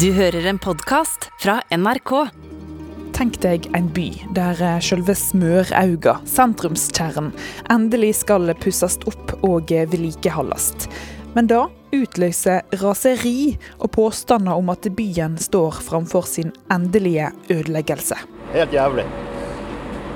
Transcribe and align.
Du 0.00 0.10
hører 0.12 0.44
en 0.44 0.58
podkast 0.60 1.30
fra 1.40 1.54
NRK. 1.72 2.10
Tenk 3.16 3.38
deg 3.40 3.64
en 3.78 3.86
by 3.96 4.10
der 4.36 4.58
eh, 4.60 4.74
selve 4.84 5.14
smørauga, 5.16 6.18
sentrumskjernen, 6.28 7.30
endelig 7.72 8.10
skal 8.18 8.52
pusses 8.60 8.98
opp 9.08 9.32
og 9.40 9.72
eh, 9.72 9.86
vedlikeholdes. 9.88 10.68
Men 11.32 11.48
da 11.48 11.62
utløser 11.96 12.76
raseri 12.82 13.56
og 13.78 13.94
påstander 13.96 14.60
om 14.60 14.68
at 14.74 14.84
byen 14.98 15.40
står 15.40 15.80
framfor 15.88 16.28
sin 16.28 16.52
endelige 16.68 17.32
ødeleggelse. 17.48 18.20
Helt 18.52 18.76
jævlig. 18.76 19.08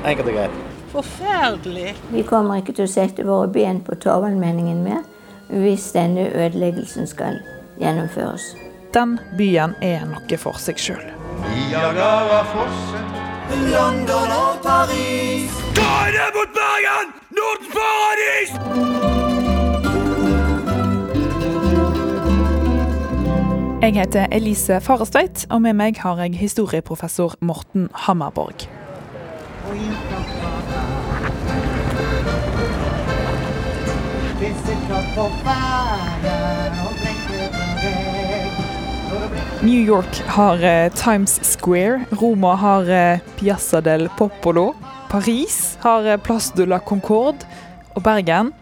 Enkelt 0.05 0.29
og 0.29 0.43
greit. 0.43 0.65
Forferdelig. 0.93 1.95
Vi 2.13 2.29
kommer 2.29 2.61
ikke 2.61 2.77
til 2.77 2.85
å 2.85 2.97
sette 2.99 3.25
våre 3.25 3.49
ben 3.49 3.81
på 3.87 3.97
Torvaldmenningen 3.97 4.85
mer 4.85 5.07
hvis 5.49 5.95
denne 5.97 6.29
ødeleggelsen 6.35 7.09
skal 7.09 7.41
gjennomføres. 7.81 8.53
Den 8.95 9.21
byen 9.39 9.75
er 9.83 10.03
noe 10.11 10.37
for 10.39 10.59
seg 10.59 10.79
sjøl. 10.83 11.05
Niagarafossen. 11.47 13.05
London 13.71 14.33
og 14.35 14.57
Paris. 14.65 15.55
Ta 15.77 16.09
er 16.11 16.33
mot 16.35 16.51
Bergen! 16.57 17.13
Nordens 17.39 17.71
paradis! 17.77 18.51
Jeg 23.83 23.95
heter 23.95 24.27
Elise 24.33 24.81
Farestveit, 24.81 25.47
og 25.51 25.63
med 25.63 25.79
meg 25.79 26.03
har 26.03 26.19
jeg 26.23 26.35
historieprofessor 26.43 27.39
Morten 27.41 27.89
Hammerborg. 27.95 28.67
New 39.63 39.83
York 39.85 40.23
har 40.27 40.63
eh, 40.65 40.93
Times 40.93 41.41
Square, 41.45 42.05
Roma 42.11 42.55
har 42.55 42.89
eh, 42.89 43.19
Piazza 43.37 43.81
del 43.81 44.09
Popolo, 44.17 44.73
Paris 45.11 45.79
har 45.83 46.07
eh, 46.09 46.17
Place 46.17 46.57
de 46.57 46.65
la 46.65 46.79
Concorde, 46.81 47.45
og 47.93 48.01
Bergen, 48.03 48.55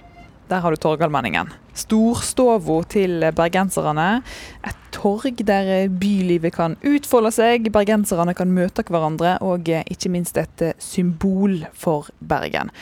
der 0.51 0.59
har 0.65 0.75
du 0.75 0.81
Torgallmenningen. 0.83 1.53
Storstova 1.79 2.81
til 2.91 3.23
bergenserne. 3.31 4.25
Et 4.67 4.81
torg 4.91 5.39
der 5.47 5.87
bylivet 5.87 6.57
kan 6.57 6.75
utfolde 6.83 7.31
seg, 7.37 7.71
bergenserne 7.71 8.35
kan 8.35 8.51
møte 8.51 8.83
hverandre, 8.83 9.37
og 9.39 9.71
ikke 9.71 10.11
minst 10.11 10.41
et 10.43 10.73
symbol 10.83 11.61
for 11.79 12.11
Bergen. 12.19 12.75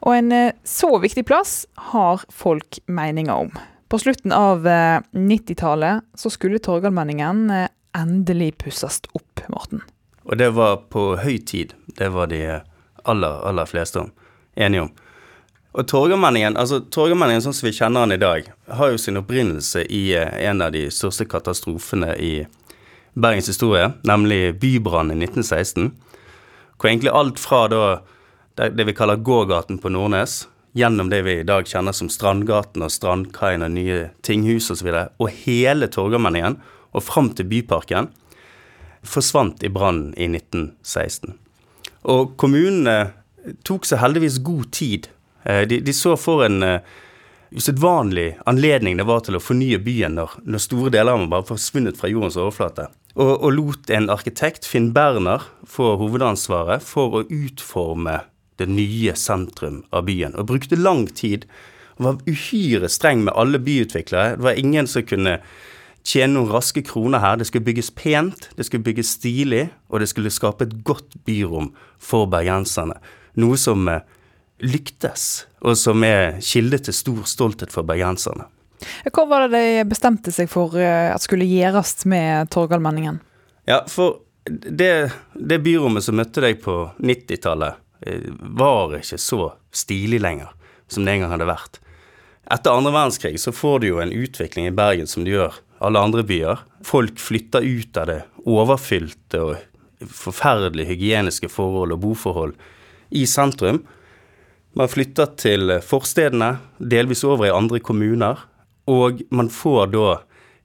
Og 0.00 0.16
en 0.16 0.32
så 0.64 0.94
viktig 1.02 1.26
plass 1.28 1.66
har 1.92 2.24
folk 2.32 2.80
meninger 2.88 3.36
om. 3.36 3.52
På 3.90 3.98
slutten 3.98 4.32
av 4.32 4.66
eh, 4.66 5.00
90-tallet 5.12 6.02
så 6.14 6.30
skulle 6.30 6.58
Torgallmenningen 6.58 7.50
eh, 7.50 7.68
endelig 7.98 8.58
pusses 8.58 9.00
opp, 9.12 9.40
Morten. 9.48 9.80
Og 10.22 10.38
det 10.38 10.52
var 10.54 10.76
på 10.94 11.16
høy 11.18 11.40
tid. 11.42 11.72
Det 11.98 12.12
var 12.14 12.30
de 12.30 12.60
aller, 13.02 13.40
aller 13.48 13.66
fleste 13.66 14.04
om, 14.04 14.12
enige 14.54 14.84
om. 14.84 14.92
Og 15.74 15.88
Torgallmenningen, 15.90 16.54
altså 16.54 16.78
sånn 16.86 17.42
som 17.50 17.66
vi 17.66 17.72
kjenner 17.74 18.06
den 18.06 18.14
i 18.14 18.22
dag, 18.22 18.52
har 18.78 18.92
jo 18.94 18.98
sin 18.98 19.18
opprinnelse 19.18 19.82
i 19.82 20.14
eh, 20.14 20.38
en 20.46 20.62
av 20.62 20.70
de 20.70 20.86
største 20.94 21.26
katastrofene 21.26 22.14
i 22.14 22.46
Bergens 23.18 23.50
historie, 23.50 23.90
nemlig 24.06 24.54
bybrannen 24.62 25.18
i 25.18 25.26
1916. 25.26 25.90
Hvor 26.78 26.92
egentlig 26.92 27.10
alt 27.10 27.42
fra 27.42 27.66
da 27.66 27.82
det 28.54 28.86
vi 28.86 28.94
kaller 28.94 29.18
gågaten 29.18 29.82
på 29.82 29.90
Nordnes, 29.90 30.44
gjennom 30.72 31.10
det 31.10 31.22
vi 31.26 31.40
i 31.40 31.46
dag 31.46 31.66
kjenner 31.66 31.94
som 31.96 32.10
Strandgaten 32.12 32.84
og 32.86 32.92
Strandkaien 32.94 33.64
og 33.66 33.74
nye 33.74 34.00
tinghus 34.26 34.70
osv., 34.70 34.90
og, 34.90 34.94
så 34.94 35.24
og 35.24 35.36
hele 35.44 35.90
Torgallmenningen 35.90 36.60
og 36.90 37.06
fram 37.06 37.30
til 37.34 37.48
Byparken, 37.50 38.10
forsvant 39.06 39.62
i 39.64 39.70
brannen 39.72 40.12
i 40.18 40.28
1916. 40.28 41.36
Og 42.10 42.34
kommunene 42.40 43.12
tok 43.66 43.86
seg 43.88 44.02
heldigvis 44.02 44.40
god 44.44 44.70
tid. 44.76 45.08
Eh, 45.44 45.64
De, 45.68 45.80
de 45.80 45.94
så 45.96 46.16
for 46.20 46.44
en 46.44 46.62
eh, 46.62 46.80
usedvanlig 47.50 48.38
anledning 48.46 48.98
det 48.98 49.08
var 49.08 49.24
til 49.26 49.38
å 49.38 49.42
fornye 49.42 49.80
byen 49.82 50.18
når, 50.18 50.36
når 50.44 50.64
store 50.66 50.92
deler 50.94 51.14
av 51.14 51.22
den 51.24 51.32
bare 51.32 51.48
forsvunnet 51.48 51.98
fra 51.98 52.10
jordens 52.12 52.38
overflate. 52.38 52.90
Og, 53.16 53.32
og 53.42 53.54
lot 53.56 53.90
en 53.90 54.10
arkitekt, 54.12 54.68
Finn 54.68 54.92
Berner, 54.94 55.42
få 55.66 55.96
hovedansvaret 55.98 56.84
for 56.86 57.20
å 57.20 57.24
utforme 57.26 58.20
det 58.60 58.68
nye 58.70 59.16
sentrum 59.18 59.82
av 59.90 60.06
byen. 60.08 60.36
Og 60.38 60.48
brukte 60.52 60.78
lang 60.78 61.06
tid. 61.06 61.46
Og 61.98 62.06
var 62.06 62.22
uhyre 62.28 62.88
streng 62.92 63.24
med 63.26 63.36
alle 63.36 63.60
byutviklere. 63.60 64.36
Det 64.38 64.46
var 64.46 64.60
ingen 64.60 64.88
som 64.88 65.04
kunne 65.04 65.38
tjene 66.06 66.34
noen 66.34 66.52
raske 66.52 66.82
kroner 66.86 67.22
her. 67.22 67.40
Det 67.40 67.48
skulle 67.48 67.66
bygges 67.66 67.90
pent, 67.96 68.48
det 68.56 68.66
skulle 68.68 68.86
bygges 68.86 69.16
stilig, 69.18 69.66
og 69.90 70.00
det 70.00 70.08
skulle 70.12 70.32
skape 70.32 70.68
et 70.68 70.78
godt 70.86 71.18
byrom 71.28 71.72
for 72.00 72.30
bergenserne. 72.30 72.96
Noe 73.40 73.58
som 73.60 73.88
eh, 73.88 74.04
lyktes, 74.64 75.46
og 75.64 75.76
som 75.78 76.04
er 76.06 76.40
kilde 76.44 76.80
til 76.86 76.96
stor 76.96 77.28
stolthet 77.28 77.72
for 77.72 77.86
bergenserne. 77.88 78.48
Hva 79.12 79.26
var 79.28 79.44
det 79.48 79.60
de 79.60 79.84
bestemte 79.88 80.32
seg 80.32 80.48
for 80.52 80.76
eh, 80.80 81.10
at 81.12 81.24
skulle 81.24 81.48
gjøres 81.48 82.04
med 82.10 82.50
Torgallmenningen? 82.52 83.20
Ja, 83.68 83.82
for 83.88 84.22
det, 84.44 85.12
det 85.34 85.60
byrommet 85.62 86.04
som 86.04 86.16
møtte 86.18 86.42
deg 86.42 86.62
på 86.64 86.82
90-tallet, 86.98 87.76
eh, 87.76 87.86
var 88.40 88.96
ikke 88.98 89.18
så 89.20 89.52
stilig 89.76 90.20
lenger 90.22 90.52
som 90.90 91.04
det 91.04 91.14
en 91.14 91.24
gang 91.24 91.34
hadde 91.34 91.48
vært. 91.50 91.80
Etter 92.50 92.74
andre 92.74 92.92
verdenskrig 92.94 93.38
så 93.38 93.52
får 93.54 93.80
du 93.80 93.90
jo 93.90 94.00
en 94.02 94.14
utvikling 94.14 94.66
i 94.66 94.74
Bergen 94.74 95.10
som 95.10 95.26
du 95.26 95.30
gjør 95.34 95.60
alle 95.84 96.02
andre 96.02 96.24
byer. 96.26 96.62
Folk 96.86 97.20
flytter 97.22 97.64
ut 97.64 98.00
av 98.00 98.08
det 98.10 98.20
overfylte 98.48 99.42
og 99.44 100.08
forferdelig 100.10 100.88
hygieniske 100.88 101.50
forhold 101.52 101.94
og 101.94 102.02
boforhold 102.02 102.54
i 103.14 103.26
sentrum. 103.28 103.82
Man 104.78 104.90
flytter 104.90 105.30
til 105.40 105.76
forstedene, 105.82 106.56
delvis 106.78 107.24
over 107.26 107.48
i 107.48 107.54
andre 107.54 107.80
kommuner, 107.82 108.46
og 108.90 109.22
man 109.34 109.50
får 109.52 109.92
da 109.94 110.08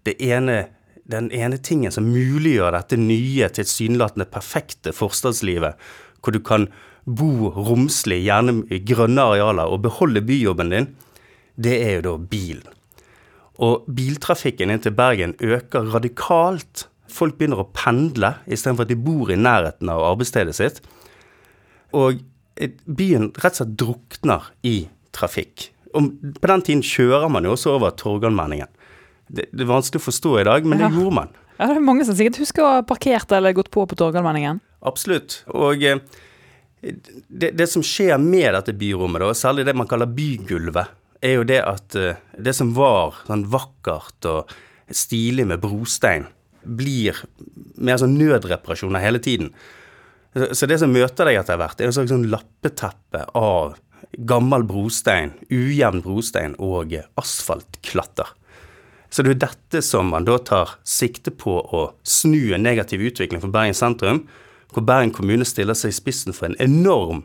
det 0.05 0.15
ene, 0.23 0.67
den 1.09 1.31
ene 1.33 1.57
tingen 1.61 1.93
som 1.93 2.07
muliggjør 2.09 2.77
dette 2.77 2.99
nye, 3.01 3.49
tilsynelatende 3.49 4.29
perfekte 4.29 4.93
forstadslivet, 4.95 5.77
hvor 6.21 6.33
du 6.33 6.41
kan 6.41 6.69
bo 7.05 7.51
romslig, 7.53 8.23
gjerne 8.25 8.63
i 8.73 8.79
grønne 8.81 9.21
arealer, 9.21 9.69
og 9.69 9.83
beholde 9.85 10.23
byjobben 10.25 10.71
din, 10.73 10.87
det 11.61 11.75
er 11.85 11.93
jo 11.99 12.05
da 12.07 12.15
bilen. 12.31 12.65
Og 13.63 13.85
biltrafikken 13.95 14.73
inn 14.73 14.81
til 14.83 14.91
Bergen 14.97 15.35
øker 15.39 15.85
radikalt. 15.93 16.87
Folk 17.07 17.37
begynner 17.37 17.61
å 17.63 17.69
pendle 17.71 18.33
istedenfor 18.51 18.83
at 18.83 18.91
de 18.91 18.97
bor 18.99 19.29
i 19.31 19.37
nærheten 19.39 19.87
av 19.93 20.01
arbeidsstedet 20.09 20.55
sitt. 20.57 20.81
Og 21.95 22.19
byen 22.87 23.29
rett 23.39 23.53
og 23.53 23.61
slett 23.61 23.77
drukner 23.79 24.49
i 24.67 24.75
trafikk. 25.15 25.69
Og 25.95 26.09
på 26.41 26.49
den 26.51 26.65
tiden 26.67 26.83
kjører 26.83 27.31
man 27.31 27.47
jo 27.47 27.53
også 27.55 27.77
over 27.77 27.93
Torgallmenningen. 27.95 28.67
Det, 29.31 29.47
det 29.55 29.63
er 29.63 29.71
vanskelig 29.71 30.01
å 30.03 30.07
forstå 30.09 30.33
i 30.41 30.45
dag, 30.49 30.65
men 30.67 30.79
Ja. 30.81 30.89
det 30.89 30.97
gjorde 30.99 31.15
man. 31.21 31.29
Ja, 31.55 31.69
det 31.71 31.77
er 31.77 31.85
mange 31.87 32.03
som 32.03 32.17
sikkert 32.17 32.41
husker 32.41 32.65
å 32.65 32.73
ha 32.73 32.81
parkert 32.83 33.31
eller 33.31 33.55
gått 33.55 33.71
på 33.71 33.85
på 33.87 33.95
Torgallmenningen. 33.95 34.59
Absolutt. 34.83 35.45
Og 35.55 35.79
eh, 35.87 36.01
det, 36.85 37.51
det 37.57 37.67
som 37.71 37.83
skjer 37.85 38.19
med 38.21 38.53
dette 38.53 38.75
byrommet, 38.77 39.23
da, 39.23 39.33
særlig 39.37 39.65
det 39.67 39.75
man 39.77 39.89
kaller 39.89 40.11
bygulvet, 40.11 40.93
er 41.25 41.39
jo 41.39 41.45
det 41.47 41.61
at 41.65 41.95
eh, 41.97 42.19
det 42.37 42.53
som 42.57 42.73
var 42.75 43.17
sånn 43.25 43.47
vakkert 43.49 44.27
og 44.29 44.53
stilig 44.93 45.47
med 45.49 45.63
brostein, 45.63 46.27
blir 46.65 47.17
mer 47.77 47.99
sånn 48.01 48.17
nødreparasjoner 48.17 49.03
hele 49.03 49.21
tiden. 49.21 49.51
Så- 50.35 50.67
det 50.67 50.79
som 50.81 50.91
møter 50.91 51.29
deg 51.29 51.39
etter 51.39 51.57
hvert, 51.57 51.79
er 51.79 51.87
en 51.87 51.95
slags 51.95 52.11
sånn 52.11 52.29
lappeteppe 52.29 53.25
av 53.37 53.77
gammel 54.27 54.65
brostein, 54.67 55.33
ujevn 55.49 56.01
brostein 56.03 56.55
og 56.59 56.93
asfaltklatter. 57.17 58.27
Så 59.09 59.23
det 59.23 59.29
er 59.29 59.35
jo 59.35 59.45
dette 59.45 59.81
som 59.85 60.09
man 60.11 60.25
da 60.27 60.37
tar 60.37 60.75
sikte 60.83 61.31
på 61.31 61.61
å 61.73 61.93
snu 62.03 62.53
en 62.53 62.65
negativ 62.65 62.99
utvikling 62.99 63.39
for 63.39 63.53
Bergen 63.53 63.77
sentrum, 63.77 64.25
hvor 64.75 64.85
Bergen 64.85 65.13
kommune 65.15 65.47
stiller 65.47 65.77
seg 65.77 65.93
i 65.93 65.95
spissen 65.95 66.35
for 66.35 66.49
en 66.49 66.57
enorm, 66.59 67.23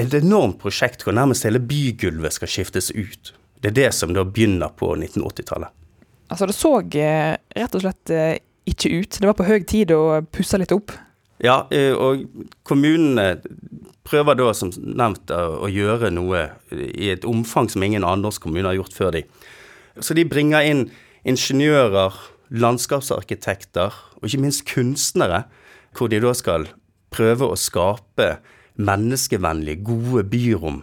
et 0.00 0.14
enormt 0.16 0.58
prosjekt 0.62 1.04
hvor 1.04 1.14
nærmest 1.14 1.46
hele 1.46 1.62
bygulvet 1.62 2.34
skal 2.34 2.50
skiftes 2.50 2.90
ut. 2.96 3.34
Det 3.62 3.70
er 3.70 3.78
det 3.78 3.90
som 3.94 4.14
da 4.16 4.24
begynner 4.26 4.72
på 4.74 4.90
1980-tallet. 4.96 5.70
Altså, 6.32 6.48
det 6.48 6.56
så 6.56 6.72
eh, 6.98 7.36
rett 7.54 7.76
og 7.76 7.84
slett 7.84 8.10
eh, 8.10 8.40
ikke 8.66 8.90
ut. 8.96 9.18
Det 9.20 9.28
var 9.28 9.36
på 9.38 9.46
høy 9.46 9.60
tid 9.68 9.92
å 9.94 10.22
pusse 10.32 10.58
litt 10.58 10.72
opp. 10.74 10.94
Ja, 11.42 11.66
eh, 11.74 11.92
og 11.92 12.24
kommunene 12.66 13.36
prøver 14.06 14.38
da 14.38 14.50
som 14.56 14.72
nevnt 14.74 15.30
å 15.30 15.42
å 15.66 15.70
gjøre 15.70 16.10
noe 16.14 16.48
i 16.72 17.12
et 17.12 17.26
omfang 17.28 17.68
som 17.70 17.84
ingen 17.84 18.06
andre 18.06 18.26
norske 18.26 18.46
kommuner 18.46 18.72
har 18.72 18.80
gjort 18.80 18.96
før 18.96 19.14
de. 19.18 19.24
Så 20.00 20.16
de 20.16 20.24
bringer 20.26 20.64
inn 20.66 20.86
ingeniører, 21.28 22.16
landskapsarkitekter 22.52 23.94
og 24.18 24.26
ikke 24.26 24.42
minst 24.42 24.64
kunstnere, 24.68 25.44
hvor 25.96 26.10
de 26.12 26.20
da 26.22 26.32
skal 26.36 26.68
prøve 27.12 27.48
å 27.48 27.58
skape 27.58 28.36
menneskevennlige, 28.80 29.84
gode 29.84 30.24
byrom 30.32 30.82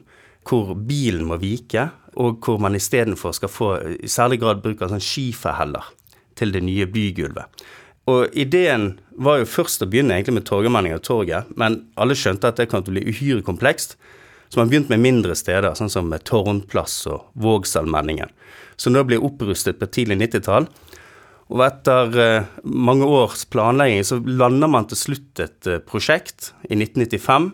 hvor 0.49 0.73
bilen 0.73 1.27
må 1.29 1.37
vike, 1.41 1.89
og 2.19 2.41
hvor 2.43 2.59
man 2.61 2.77
istedenfor 2.77 3.33
skal 3.37 3.51
få 3.51 3.69
i 4.01 4.09
særlig 4.09 4.39
grad 4.41 4.63
bruk 4.63 4.81
av 4.81 4.93
sånn 4.93 5.03
skiferheller 5.03 5.91
til 6.39 6.53
det 6.55 6.63
nye 6.65 6.87
bygulvet. 6.89 7.63
Og 8.09 8.33
ideen 8.37 8.95
var 9.21 9.41
jo 9.41 9.49
først 9.49 9.83
å 9.83 9.89
begynne 9.89 10.15
egentlig 10.15 10.39
med 10.39 10.47
Torgallmenningen 10.47 10.97
og 10.97 11.05
torget, 11.05 11.51
men 11.59 11.83
alle 11.99 12.17
skjønte 12.17 12.49
at 12.49 12.57
det 12.57 12.69
å 12.73 12.81
bli 12.87 13.05
uhyre 13.05 13.43
komplekst. 13.45 13.97
Så 14.49 14.57
man 14.57 14.71
begynte 14.71 14.89
med 14.89 15.03
mindre 15.03 15.35
steder, 15.37 15.75
sånn 15.77 15.91
som 15.93 16.09
Tårnplass 16.09 17.03
og 17.11 17.27
Vågsalmenningen, 17.37 18.31
som 18.81 18.95
da 18.95 19.03
ble 19.05 19.19
opprustet 19.21 19.77
på 19.77 19.89
tidlig 19.93 20.17
90-tall. 20.23 20.65
Og 21.49 21.63
etter 21.65 22.19
eh, 22.21 22.49
mange 22.61 23.07
års 23.09 23.41
planlegging 23.49 24.03
så 24.05 24.19
lander 24.21 24.69
man 24.69 24.85
til 24.89 24.99
slutt 24.99 25.41
et 25.41 25.69
eh, 25.69 25.81
prosjekt 25.81 26.51
i 26.69 26.77
1995. 26.77 27.49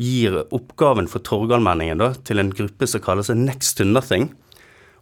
Gir 0.00 0.40
oppgaven 0.50 1.06
for 1.10 1.22
Torgallmenningen 1.26 2.02
til 2.26 2.42
en 2.42 2.50
gruppe 2.54 2.88
som 2.90 3.02
kaller 3.04 3.26
seg 3.26 3.38
Next 3.38 3.78
to 3.78 3.86
Nothing, 3.86 4.32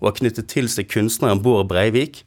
og 0.01 0.11
har 0.11 0.19
knyttet 0.21 0.51
til 0.53 0.69
seg 0.73 0.91
kunstneren 0.93 1.41
Bård 1.45 1.71
Breivik. 1.73 2.23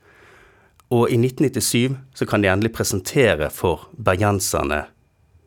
Og 0.91 1.05
i 1.13 1.19
1997 1.21 1.93
så 2.17 2.27
kan 2.27 2.41
de 2.41 2.49
endelig 2.51 2.73
presentere 2.75 3.51
for 3.53 3.85
bergenserne 3.93 4.87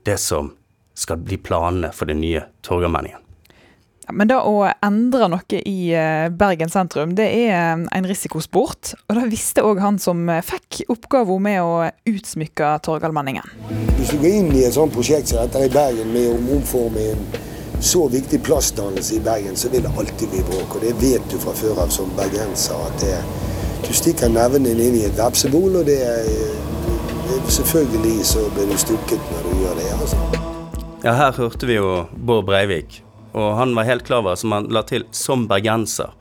det 0.06 0.20
som 0.22 0.54
skal 0.94 1.18
bli 1.26 1.40
planene 1.42 1.90
for 1.92 2.06
den 2.08 2.22
nye 2.22 2.46
Torgallmenningen. 2.62 3.23
Ja, 4.06 4.12
men 4.12 4.28
det 4.28 4.36
å 4.36 4.66
endre 4.84 5.30
noe 5.32 5.60
i 5.64 5.88
eh, 5.96 6.26
Bergen 6.28 6.68
sentrum, 6.68 7.14
det 7.16 7.24
er 7.24 7.52
eh, 7.56 7.84
en 7.96 8.08
risikosport. 8.08 8.92
Og 9.08 9.16
det 9.16 9.30
visste 9.32 9.64
òg 9.64 9.80
han 9.80 9.96
som 10.02 10.26
eh, 10.28 10.42
fikk 10.44 10.82
oppgaven 10.92 11.40
med 11.46 11.62
å 11.64 11.86
utsmykke 12.10 12.74
Torgallmenningen. 12.84 13.48
Hvis 13.96 14.12
du 14.12 14.18
går 14.20 14.36
inn 14.42 14.50
i 14.52 14.66
et 14.68 14.76
sånt 14.76 14.92
prosjekt 14.92 15.32
som 15.32 15.40
dette 15.40 15.62
i 15.64 15.72
Bergen 15.72 16.12
med 16.12 16.28
å 16.34 16.58
omforme 16.58 17.06
en 17.14 17.24
så 17.84 18.04
viktig 18.12 18.42
plassdannelse 18.44 19.16
i 19.16 19.22
Bergen, 19.24 19.56
så 19.56 19.72
vil 19.72 19.86
det 19.86 19.94
alltid 19.96 20.34
bli 20.34 20.44
bråk. 20.50 20.76
Og 20.76 20.84
det 20.84 20.92
vet 21.00 21.24
du 21.32 21.38
fra 21.40 21.56
før 21.56 21.80
av 21.86 21.94
som 21.94 22.12
bergenser. 22.18 22.84
at 22.90 23.00
det, 23.00 23.16
Du 23.88 23.92
stikker 23.92 24.28
neven 24.32 24.64
din 24.64 24.80
inn 24.80 25.00
i 25.00 25.06
et 25.08 25.16
vepsebol, 25.16 25.80
og 25.80 25.88
det 25.88 26.00
det, 27.24 27.40
selvfølgelig 27.52 28.24
så 28.24 28.44
blir 28.52 28.68
du 28.68 28.76
stukket 28.76 29.32
når 29.32 29.48
du 29.48 29.56
gjør 29.62 29.74
det. 29.80 29.88
altså. 30.00 30.16
Ja, 31.04 31.12
her 31.12 31.32
hørte 31.32 31.66
vi 31.66 31.80
jo 31.80 32.04
Bård 32.16 32.44
Breivik 32.48 33.00
og 33.34 33.56
han 33.58 33.74
var 33.74 33.88
helt 33.88 34.06
klar 34.06 34.22
over, 34.22 34.36
som 34.38 34.54
han 34.54 34.68
la 34.72 34.84
til 34.86 35.06
som 35.14 35.48
bergenser, 35.50 36.12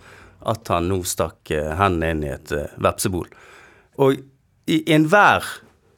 at 0.50 0.70
han 0.74 0.90
nå 0.90 1.04
stakk 1.08 1.52
eh, 1.54 1.74
hendene 1.78 2.10
inn 2.12 2.24
i 2.26 2.32
et 2.34 2.54
uh, 2.58 2.66
vepsebol. 2.84 3.30
Og 4.02 4.18
i 4.68 4.80
enhver 4.92 5.46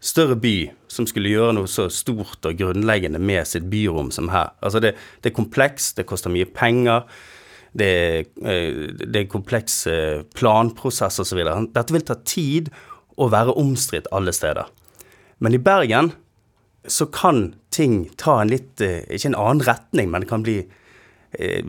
større 0.03 0.35
by 0.38 0.57
som 0.91 1.07
skulle 1.09 1.31
gjøre 1.31 1.56
noe 1.57 1.71
så 1.71 1.88
stort 1.89 2.45
og 2.45 2.59
grunnleggende 2.59 3.21
med 3.21 3.47
sitt 3.47 3.65
byrom 3.71 4.12
som 4.13 4.29
her 4.33 4.51
Altså, 4.62 4.81
det, 4.83 4.94
det 5.23 5.31
er 5.31 5.38
komplekst, 5.38 5.95
det 5.97 6.06
koster 6.09 6.33
mye 6.33 6.50
penger, 6.51 7.07
det 7.75 7.89
er, 7.89 8.29
uh, 8.44 8.91
det 9.00 9.23
er 9.23 9.31
kompleks 9.31 9.81
planprosess 10.35 11.23
osv. 11.23 11.41
Dette 11.71 11.95
vil 11.95 12.06
ta 12.06 12.19
tid 12.27 12.71
og 13.15 13.31
være 13.31 13.56
omstridt 13.56 14.11
alle 14.11 14.35
steder. 14.35 14.68
Men 15.39 15.56
i 15.56 15.63
Bergen 15.63 16.11
så 16.88 17.07
kan 17.09 17.53
ting 17.73 18.11
ta 18.19 18.41
en 18.44 18.51
litt 18.51 18.81
Ikke 18.83 19.31
en 19.31 19.38
annen 19.39 19.63
retning, 19.65 20.11
men 20.11 20.21
det 20.21 20.29
kan 20.29 20.44
bli 20.45 20.59
Eh, 20.61 20.83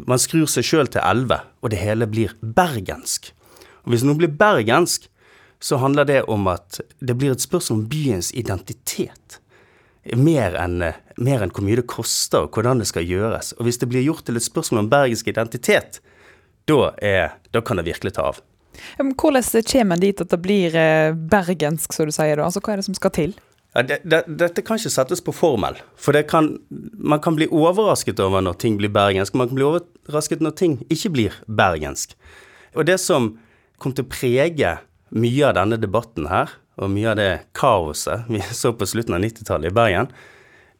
man 0.06 0.20
skrur 0.22 0.48
seg 0.50 0.66
sjøl 0.66 0.90
til 0.90 1.02
elleve, 1.04 1.40
og 1.62 1.72
det 1.72 1.80
hele 1.80 2.08
blir 2.10 2.34
bergensk. 2.40 3.32
Og 3.84 3.94
Hvis 3.94 4.04
noe 4.06 4.18
blir 4.18 4.32
bergensk, 4.32 5.08
så 5.60 5.78
handler 5.80 6.04
det 6.04 6.22
om 6.28 6.46
at 6.52 6.80
det 7.00 7.16
blir 7.16 7.32
et 7.32 7.42
spørsmål 7.42 7.80
om 7.80 7.86
byens 7.90 8.32
identitet. 8.36 9.40
Mer 10.14 10.54
enn, 10.60 10.82
mer 11.18 11.42
enn 11.42 11.52
hvor 11.54 11.64
mye 11.66 11.80
det 11.80 11.88
koster, 11.90 12.44
og 12.44 12.54
hvordan 12.54 12.82
det 12.82 12.90
skal 12.90 13.06
gjøres. 13.06 13.54
Og 13.56 13.66
hvis 13.66 13.80
det 13.82 13.88
blir 13.90 14.04
gjort 14.04 14.26
til 14.26 14.38
et 14.38 14.44
spørsmål 14.44 14.84
om 14.84 14.90
bergensk 14.92 15.32
identitet, 15.32 16.00
da, 16.66 16.92
er, 17.02 17.34
da 17.54 17.62
kan 17.62 17.80
det 17.80 17.86
virkelig 17.88 18.14
ta 18.16 18.28
av. 18.30 18.42
Hvordan 18.98 19.64
kommer 19.70 19.96
en 19.96 20.02
dit 20.02 20.20
at 20.20 20.30
det 20.30 20.38
blir 20.42 20.74
eh, 20.76 21.14
bergensk, 21.16 21.94
som 21.94 22.08
du 22.08 22.14
sier? 22.14 22.36
da? 22.36 22.46
Altså, 22.46 22.60
Hva 22.60 22.74
er 22.74 22.82
det 22.82 22.88
som 22.90 22.98
skal 22.98 23.14
til? 23.16 23.36
Det, 23.84 23.99
det, 24.08 24.23
dette 24.40 24.62
kan 24.64 24.78
ikke 24.78 24.93
settes 24.93 25.20
på 25.20 25.34
formel. 25.37 25.76
For 26.00 26.17
kan, 26.28 26.55
man 26.96 27.20
kan 27.20 27.37
bli 27.37 27.49
overrasket 27.52 28.20
over 28.25 28.44
når 28.44 28.56
ting 28.62 28.78
blir 28.81 28.93
bergensk. 28.93 29.34
Man 29.37 29.50
kan 29.50 29.58
bli 29.58 29.67
overrasket 29.67 30.44
når 30.44 30.55
ting 30.56 30.78
ikke 30.88 31.12
blir 31.12 31.40
bergensk. 31.44 32.14
Og 32.76 32.87
det 32.88 32.96
som 33.02 33.34
kom 33.82 33.93
til 33.93 34.06
å 34.06 34.12
prege 34.12 34.76
mye 35.17 35.44
av 35.49 35.58
denne 35.58 35.81
debatten 35.81 36.31
her, 36.31 36.55
og 36.76 36.93
mye 36.93 37.12
av 37.12 37.20
det 37.20 37.31
kaoset 37.56 38.26
vi 38.28 38.40
så 38.61 38.73
på 38.76 38.88
slutten 38.88 39.17
av 39.17 39.25
90-tallet 39.25 39.73
i 39.73 39.76
Bergen, 39.76 40.11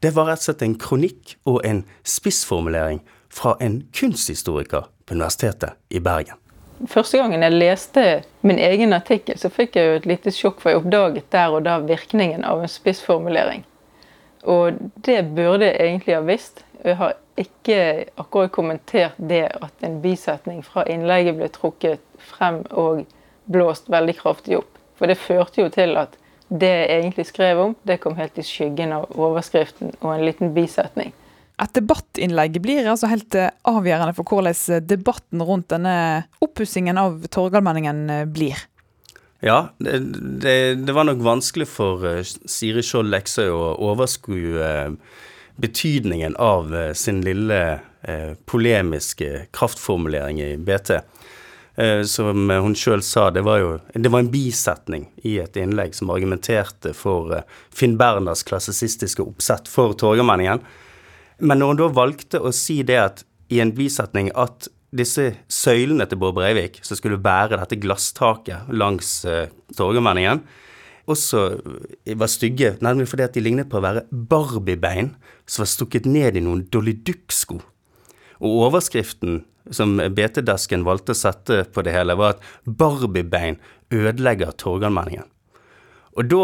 det 0.05 0.13
var 0.13 0.29
rett 0.29 0.41
og 0.43 0.49
slett 0.49 0.65
en 0.65 0.77
kronikk 0.77 1.37
og 1.49 1.63
en 1.65 1.83
spissformulering 2.05 3.01
fra 3.33 3.55
en 3.61 3.81
kunsthistoriker 3.97 4.85
på 5.05 5.17
Universitetet 5.17 5.77
i 5.89 6.01
Bergen. 6.03 6.37
Første 6.85 7.17
gangen 7.17 7.41
jeg 7.41 7.55
leste 7.55 8.01
min 8.45 8.59
egen 8.61 8.93
artikkel, 8.93 9.37
så 9.41 9.49
fikk 9.49 9.75
jeg 9.75 9.87
jo 9.87 9.95
et 9.97 10.05
lite 10.05 10.33
sjokk, 10.33 10.59
for 10.61 10.69
jeg 10.69 10.83
oppdaget 10.83 11.31
der 11.33 11.55
og 11.55 11.65
da 11.65 11.79
virkningen 11.81 12.45
av 12.45 12.61
en 12.61 12.69
spissformulering. 12.69 13.63
Og 14.45 14.77
det 15.05 15.23
burde 15.35 15.65
jeg 15.65 15.79
egentlig 15.81 16.15
ha 16.15 16.21
visst. 16.21 16.61
Jeg 16.85 16.99
har 16.99 17.17
ikke 17.37 17.79
akkurat 18.17 18.53
kommentert 18.53 19.17
det 19.17 19.47
at 19.49 19.85
en 19.85 19.99
bisetning 20.01 20.61
fra 20.65 20.85
innlegget 20.89 21.39
ble 21.39 21.49
trukket 21.53 22.03
frem 22.21 22.61
og 22.69 23.03
blåst 23.49 23.89
veldig 23.89 24.15
kraftig 24.21 24.59
opp. 24.61 24.77
For 24.97 25.09
det 25.09 25.17
førte 25.17 25.61
jo 25.61 25.69
til 25.73 25.97
at 25.97 26.13
det 26.47 26.69
jeg 26.69 26.99
egentlig 27.01 27.25
skrev 27.27 27.59
om, 27.59 27.75
det 27.83 27.99
kom 27.99 28.15
helt 28.15 28.37
i 28.37 28.45
skyggen 28.45 28.93
av 28.95 29.09
overskriften 29.17 29.97
og 29.99 30.13
en 30.13 30.25
liten 30.25 30.53
bisetning. 30.55 31.11
Et 31.57 31.73
debattinnlegg 31.73 32.59
blir 32.61 32.85
altså 32.85 33.09
helt 33.09 33.33
eh, 33.37 33.49
avgjørende 33.65 34.13
for 34.17 34.29
hvordan 34.29 34.53
eh, 34.53 34.81
debatten 34.85 35.41
rundt 35.41 35.71
denne 35.73 35.95
oppussingen 36.45 36.99
av 37.01 37.23
Torgallmenningen 37.33 38.03
eh, 38.13 38.25
blir. 38.29 38.61
Ja, 39.41 39.71
det, 39.81 39.97
det, 40.43 40.53
det, 40.85 40.93
var 40.93 41.07
nok 41.09 41.23
vanskelig 41.25 41.67
for 41.69 42.05
Siri 42.25 42.83
Skjold 42.85 43.09
Leksøy 43.13 43.49
å 43.53 43.73
overskue 43.89 44.69
betydningen 45.61 46.33
av 46.41 46.73
sin 46.97 47.19
lille 47.25 47.59
polemiske 48.49 49.45
kraftformulering 49.53 50.41
i 50.41 50.49
BT. 50.57 50.97
Som 52.09 52.49
hun 52.49 52.73
sjøl 52.77 53.03
sa, 53.05 53.27
det 53.33 53.45
var 53.45 53.61
jo 53.61 53.71
det 53.93 54.09
var 54.09 54.25
en 54.25 54.31
bisetning 54.33 55.05
i 55.21 55.35
et 55.41 55.57
innlegg 55.61 55.93
som 55.97 56.09
argumenterte 56.13 56.95
for 56.97 57.43
Finn 57.69 57.93
Berners 58.01 58.41
klassisistiske 58.45 59.21
oppsett 59.21 59.69
for 59.69 59.93
Torgallmenningen. 59.97 60.65
Men 61.39 61.61
når 61.61 61.71
hun 61.71 61.79
da 61.81 61.89
valgte 61.93 62.41
å 62.41 62.53
si 62.55 62.81
det 62.85 62.97
at, 63.01 63.23
i 63.53 63.61
en 63.63 63.71
bisetning 63.75 64.31
at 64.35 64.67
disse 64.97 65.29
søylene 65.51 66.07
til 66.09 66.19
Bård 66.19 66.35
Breivik, 66.37 66.79
som 66.83 66.97
skulle 66.97 67.19
bære 67.21 67.59
dette 67.59 67.77
glasstaket 67.79 68.71
langs 68.73 69.19
uh, 69.27 69.45
Torgallmenningen, 69.77 70.41
også 71.07 71.41
var 72.19 72.27
stygge, 72.31 72.73
nemlig 72.83 73.07
fordi 73.07 73.23
at 73.23 73.35
de 73.37 73.43
lignet 73.43 73.69
på 73.71 73.79
å 73.79 73.85
være 73.85 74.03
Barbie-bein 74.11 75.13
som 75.47 75.63
var 75.63 75.71
stukket 75.71 76.07
ned 76.09 76.35
i 76.35 76.43
noen 76.43 76.65
Dolly 76.73 76.97
Duck-sko. 77.07 77.61
Og 78.43 78.57
overskriften 78.67 79.45
som 79.71 79.95
BT-desken 79.99 80.83
valgte 80.87 81.15
å 81.15 81.19
sette 81.19 81.61
på 81.71 81.83
det 81.83 81.95
hele, 81.95 82.17
var 82.19 82.35
at 82.35 82.43
Barbie-bein 82.67 83.59
ødelegger 83.93 84.51
Torgallmenningen. 84.59 85.27
Og 86.17 86.27
da 86.31 86.43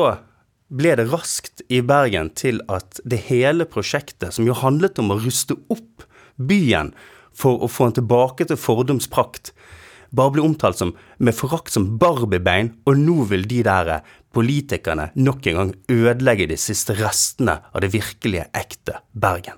ble 0.73 0.95
det 0.97 1.07
raskt 1.11 1.61
i 1.69 1.81
Bergen 1.85 2.31
til 2.37 2.61
at 2.71 2.99
det 3.05 3.21
hele 3.29 3.67
prosjektet, 3.69 4.33
som 4.33 4.47
jo 4.47 4.55
handlet 4.57 4.99
om 5.01 5.13
å 5.13 5.19
ruste 5.21 5.57
opp 5.73 6.05
byen 6.37 6.93
for 7.33 7.61
å 7.61 7.69
få 7.69 7.89
den 7.89 8.01
tilbake 8.01 8.47
til 8.49 8.59
fordomsprakt, 8.59 9.53
bare 10.13 10.35
ble 10.35 10.43
omtalt 10.45 10.77
som 10.77 10.93
med 11.17 11.33
forakt 11.33 11.73
som 11.73 11.95
barbiebein, 12.01 12.73
og 12.85 12.99
nå 13.01 13.23
vil 13.31 13.47
de 13.49 13.63
der 13.65 13.95
politikerne 14.33 15.09
nok 15.15 15.47
en 15.49 15.59
gang 15.59 15.73
ødelegge 15.89 16.49
de 16.49 16.57
siste 16.57 16.97
restene 16.97 17.59
av 17.73 17.81
det 17.85 17.93
virkelige, 17.93 18.49
ekte 18.53 18.99
Bergen. 19.13 19.57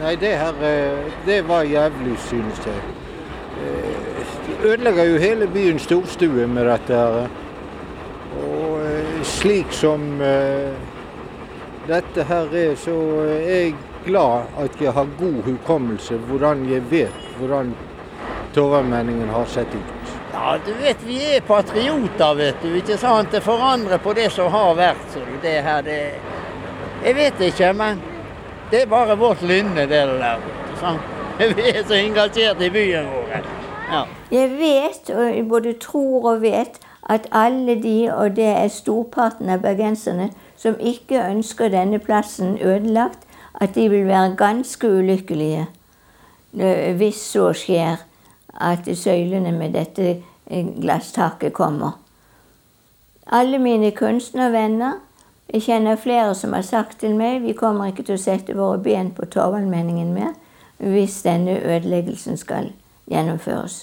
Nei, 0.00 0.14
det 0.20 0.32
her 0.38 0.56
eh, 0.64 1.12
det 1.26 1.42
var 1.48 1.64
jævlig, 1.68 2.16
synes 2.28 2.60
jeg. 2.68 2.96
Eh, 3.60 4.34
de 4.46 4.58
ødelegger 4.72 5.08
jo 5.08 5.20
hele 5.20 5.48
byens 5.50 5.88
storstue 5.88 6.46
med 6.48 6.68
dette. 6.68 6.96
her 6.96 7.49
slik 9.24 9.72
som 9.72 10.20
uh, 10.20 10.72
dette 11.88 12.24
her 12.28 12.56
er, 12.56 12.74
så 12.78 12.96
er 13.26 13.38
jeg 13.50 13.74
glad 14.04 14.50
at 14.60 14.80
jeg 14.80 14.92
har 14.92 15.08
god 15.18 15.42
hukommelse, 15.46 16.18
hvordan 16.28 16.66
jeg 16.70 16.84
vet 16.90 17.30
hvordan 17.38 17.74
Torvaldmenningen 18.54 19.28
har 19.30 19.44
sett 19.46 19.74
ut. 19.74 20.12
Ja, 20.32 20.56
du 20.66 20.72
vet 20.82 21.02
vi 21.06 21.18
er 21.36 21.44
patrioter, 21.46 22.34
vet 22.34 22.62
du. 22.62 22.72
ikke 22.74 22.96
sant? 22.98 23.30
Det 23.32 23.42
forandrer 23.46 23.98
på 24.02 24.12
det 24.12 24.26
som 24.34 24.50
har 24.50 24.74
vært. 24.74 25.04
Så 25.12 25.22
det 25.42 25.60
her, 25.62 25.82
det 25.86 26.00
Jeg 27.04 27.14
vet 27.16 27.40
ikke, 27.40 27.72
men 27.72 28.02
det 28.70 28.82
er 28.82 28.86
bare 28.86 29.16
vårt 29.16 29.42
lynne, 29.42 29.86
det 29.86 29.88
der. 29.88 30.42
Sant? 30.80 31.00
Vi 31.56 31.70
er 31.70 31.84
så 31.86 31.94
engasjert 31.96 32.60
i 32.60 32.68
byen 32.70 33.06
vår. 33.08 33.46
Ja. 33.90 34.02
Jeg 34.30 34.50
vet, 34.58 35.10
og 35.14 35.48
både 35.48 35.72
tror 35.80 36.26
og 36.34 36.42
vet, 36.42 36.76
at 37.10 37.26
alle 37.34 37.74
de, 37.82 38.12
og 38.14 38.36
det 38.36 38.46
er 38.46 38.68
storparten 38.70 39.50
av 39.50 39.64
bergenserne, 39.64 40.28
som 40.56 40.76
ikke 40.78 41.24
ønsker 41.26 41.72
denne 41.72 41.98
plassen 41.98 42.58
ødelagt, 42.62 43.26
at 43.60 43.74
de 43.74 43.88
vil 43.90 44.06
være 44.06 44.36
ganske 44.38 44.88
ulykkelige 44.88 45.66
eh, 46.60 46.96
hvis 46.96 47.18
så 47.32 47.50
skjer 47.52 47.98
at 48.60 48.86
søylene 48.94 49.52
med 49.52 49.74
dette 49.74 50.08
eh, 50.46 50.66
glasstaket 50.80 51.52
kommer. 51.52 51.98
Alle 53.26 53.58
mine 53.58 53.90
kunstnervenner 53.90 54.92
Jeg 55.50 55.62
kjenner 55.62 55.96
flere 55.96 56.34
som 56.38 56.52
har 56.52 56.62
sagt 56.62 57.00
til 57.02 57.16
meg 57.18 57.40
vi 57.42 57.56
kommer 57.58 57.90
ikke 57.90 58.04
til 58.06 58.14
å 58.14 58.22
sette 58.22 58.54
våre 58.54 58.78
ben 58.78 59.08
på 59.10 59.26
Torvaldmenningen 59.26 60.12
mer 60.14 60.36
hvis 60.78 61.22
denne 61.26 61.56
ødeleggelsen 61.58 62.38
skal 62.38 62.70
gjennomføres. 63.10 63.80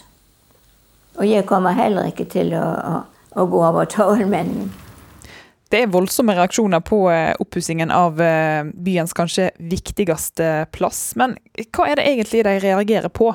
Og 1.18 1.30
jeg 1.30 1.46
kommer 1.46 1.76
heller 1.76 2.08
ikke 2.08 2.26
til 2.30 2.54
å, 2.56 2.64
å, 2.64 3.02
å 3.36 3.48
gå 3.50 3.64
over 3.64 3.90
tårnmennene. 3.92 4.70
Det 5.68 5.82
er 5.84 5.90
voldsomme 5.92 6.32
reaksjoner 6.38 6.80
på 6.88 7.02
eh, 7.12 7.34
oppussingen 7.44 7.92
av 7.92 8.22
eh, 8.24 8.64
byens 8.72 9.12
kanskje 9.16 9.50
viktigste 9.60 10.68
plass. 10.72 11.12
Men 11.20 11.36
hva 11.76 11.90
er 11.90 12.00
det 12.00 12.06
egentlig 12.08 12.46
de 12.48 12.54
reagerer 12.64 13.12
på? 13.12 13.34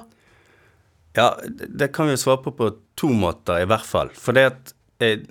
Ja, 1.12 1.34
det 1.44 1.90
kan 1.92 2.08
vi 2.08 2.16
svare 2.16 2.40
på 2.40 2.54
på 2.56 2.70
to 2.96 3.12
måter, 3.12 3.60
i 3.60 3.68
hvert 3.68 3.84
fall. 3.84 4.08
For 4.16 4.32
det 4.32 4.46
at 4.48 4.72
eh, 5.04 5.26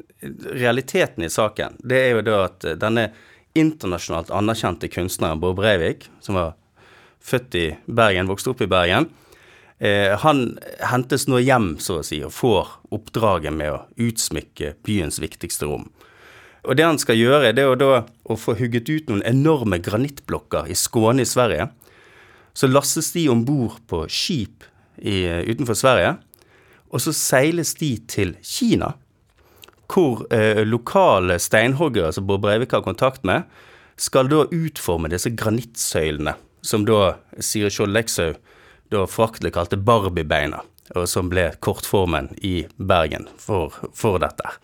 realiteten 0.53 1.25
i 1.25 1.31
saken, 1.33 1.79
det 1.81 2.03
er 2.03 2.13
jo 2.13 2.25
da 2.27 2.43
at 2.51 2.69
denne 2.83 3.09
internasjonalt 3.57 4.29
anerkjente 4.31 4.91
kunstneren 4.93 5.41
Bård 5.41 5.57
Breivik, 5.57 6.05
som 6.21 6.37
var 6.37 6.53
født 7.21 7.57
i 7.57 7.65
Bergen, 7.85 8.29
vokste 8.29 8.53
opp 8.53 8.61
i 8.61 8.69
Bergen, 8.69 9.09
han 9.81 10.59
hentes 10.85 11.23
nå 11.25 11.39
hjem, 11.41 11.71
så 11.81 11.95
å 11.99 12.05
si, 12.05 12.19
og 12.21 12.33
får 12.35 12.67
oppdraget 12.93 13.55
med 13.55 13.71
å 13.73 13.79
utsmykke 13.97 14.75
byens 14.85 15.17
viktigste 15.23 15.65
rom. 15.65 15.87
Og 16.61 16.77
det 16.77 16.85
han 16.85 16.99
skal 17.01 17.17
gjøre, 17.17 17.53
det 17.57 17.63
er 17.65 17.79
da 17.79 18.03
å 18.05 18.37
få 18.37 18.53
hugget 18.59 18.89
ut 18.91 19.09
noen 19.09 19.23
enorme 19.25 19.79
granittblokker 19.81 20.69
i 20.69 20.77
Skåne 20.77 21.25
i 21.25 21.29
Sverige. 21.29 21.71
Så 22.53 22.69
lastes 22.69 23.09
de 23.15 23.25
om 23.33 23.41
bord 23.47 23.79
på 23.89 24.03
skip 24.11 24.67
i, 25.01 25.25
utenfor 25.49 25.77
Sverige, 25.77 26.15
og 26.91 27.01
så 27.01 27.13
seiles 27.15 27.73
de 27.79 27.95
til 28.11 28.35
Kina. 28.45 28.93
Hvor 29.91 30.25
eh, 30.31 30.61
lokale 30.67 31.39
steinhoggere 31.41 32.11
som 32.13 32.27
Bård 32.27 32.43
Breivik 32.45 32.75
har 32.75 32.85
kontakt 32.85 33.25
med, 33.27 33.47
skal 33.97 34.29
da 34.29 34.45
utforme 34.53 35.09
disse 35.11 35.31
granittsøylene, 35.33 36.35
som 36.61 36.85
da 36.85 37.15
Siri 37.41 37.71
Skjold 37.73 37.95
Lekshaug 37.95 38.37
da 38.91 39.05
fraktelig 39.07 39.53
kalte 39.55 39.79
Barbie-beina, 39.79 40.61
og 40.95 41.07
som 41.07 41.29
ble 41.31 41.49
kortformen 41.63 42.31
i 42.43 42.65
Bergen 42.77 43.29
for, 43.39 43.75
for 43.95 44.19
dette. 44.21 44.55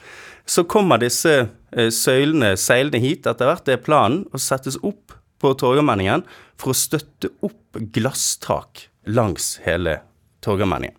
Så 0.47 0.65
kommer 0.67 0.99
disse 1.01 1.33
eh, 1.71 1.89
søylene 1.91 2.55
seilende 2.59 3.01
hit 3.03 3.27
etter 3.27 3.49
hvert, 3.49 3.65
det 3.67 3.77
er 3.77 3.85
planen, 3.85 4.25
og 4.31 4.43
settes 4.43 4.79
opp 4.83 5.15
på 5.41 5.53
Torgallmenningen 5.59 6.25
for 6.59 6.73
å 6.73 6.77
støtte 6.77 7.31
opp 7.45 7.79
glasstak 7.95 8.87
langs 9.07 9.57
hele 9.65 9.99
Torgallmenningen. 10.43 10.95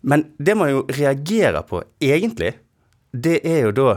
Men 0.00 0.30
det 0.40 0.54
man 0.56 0.70
jo 0.72 0.84
reagerer 0.88 1.60
på 1.68 1.82
egentlig, 2.00 2.54
det 3.12 3.40
er 3.44 3.66
jo 3.66 3.72
da 3.76 3.90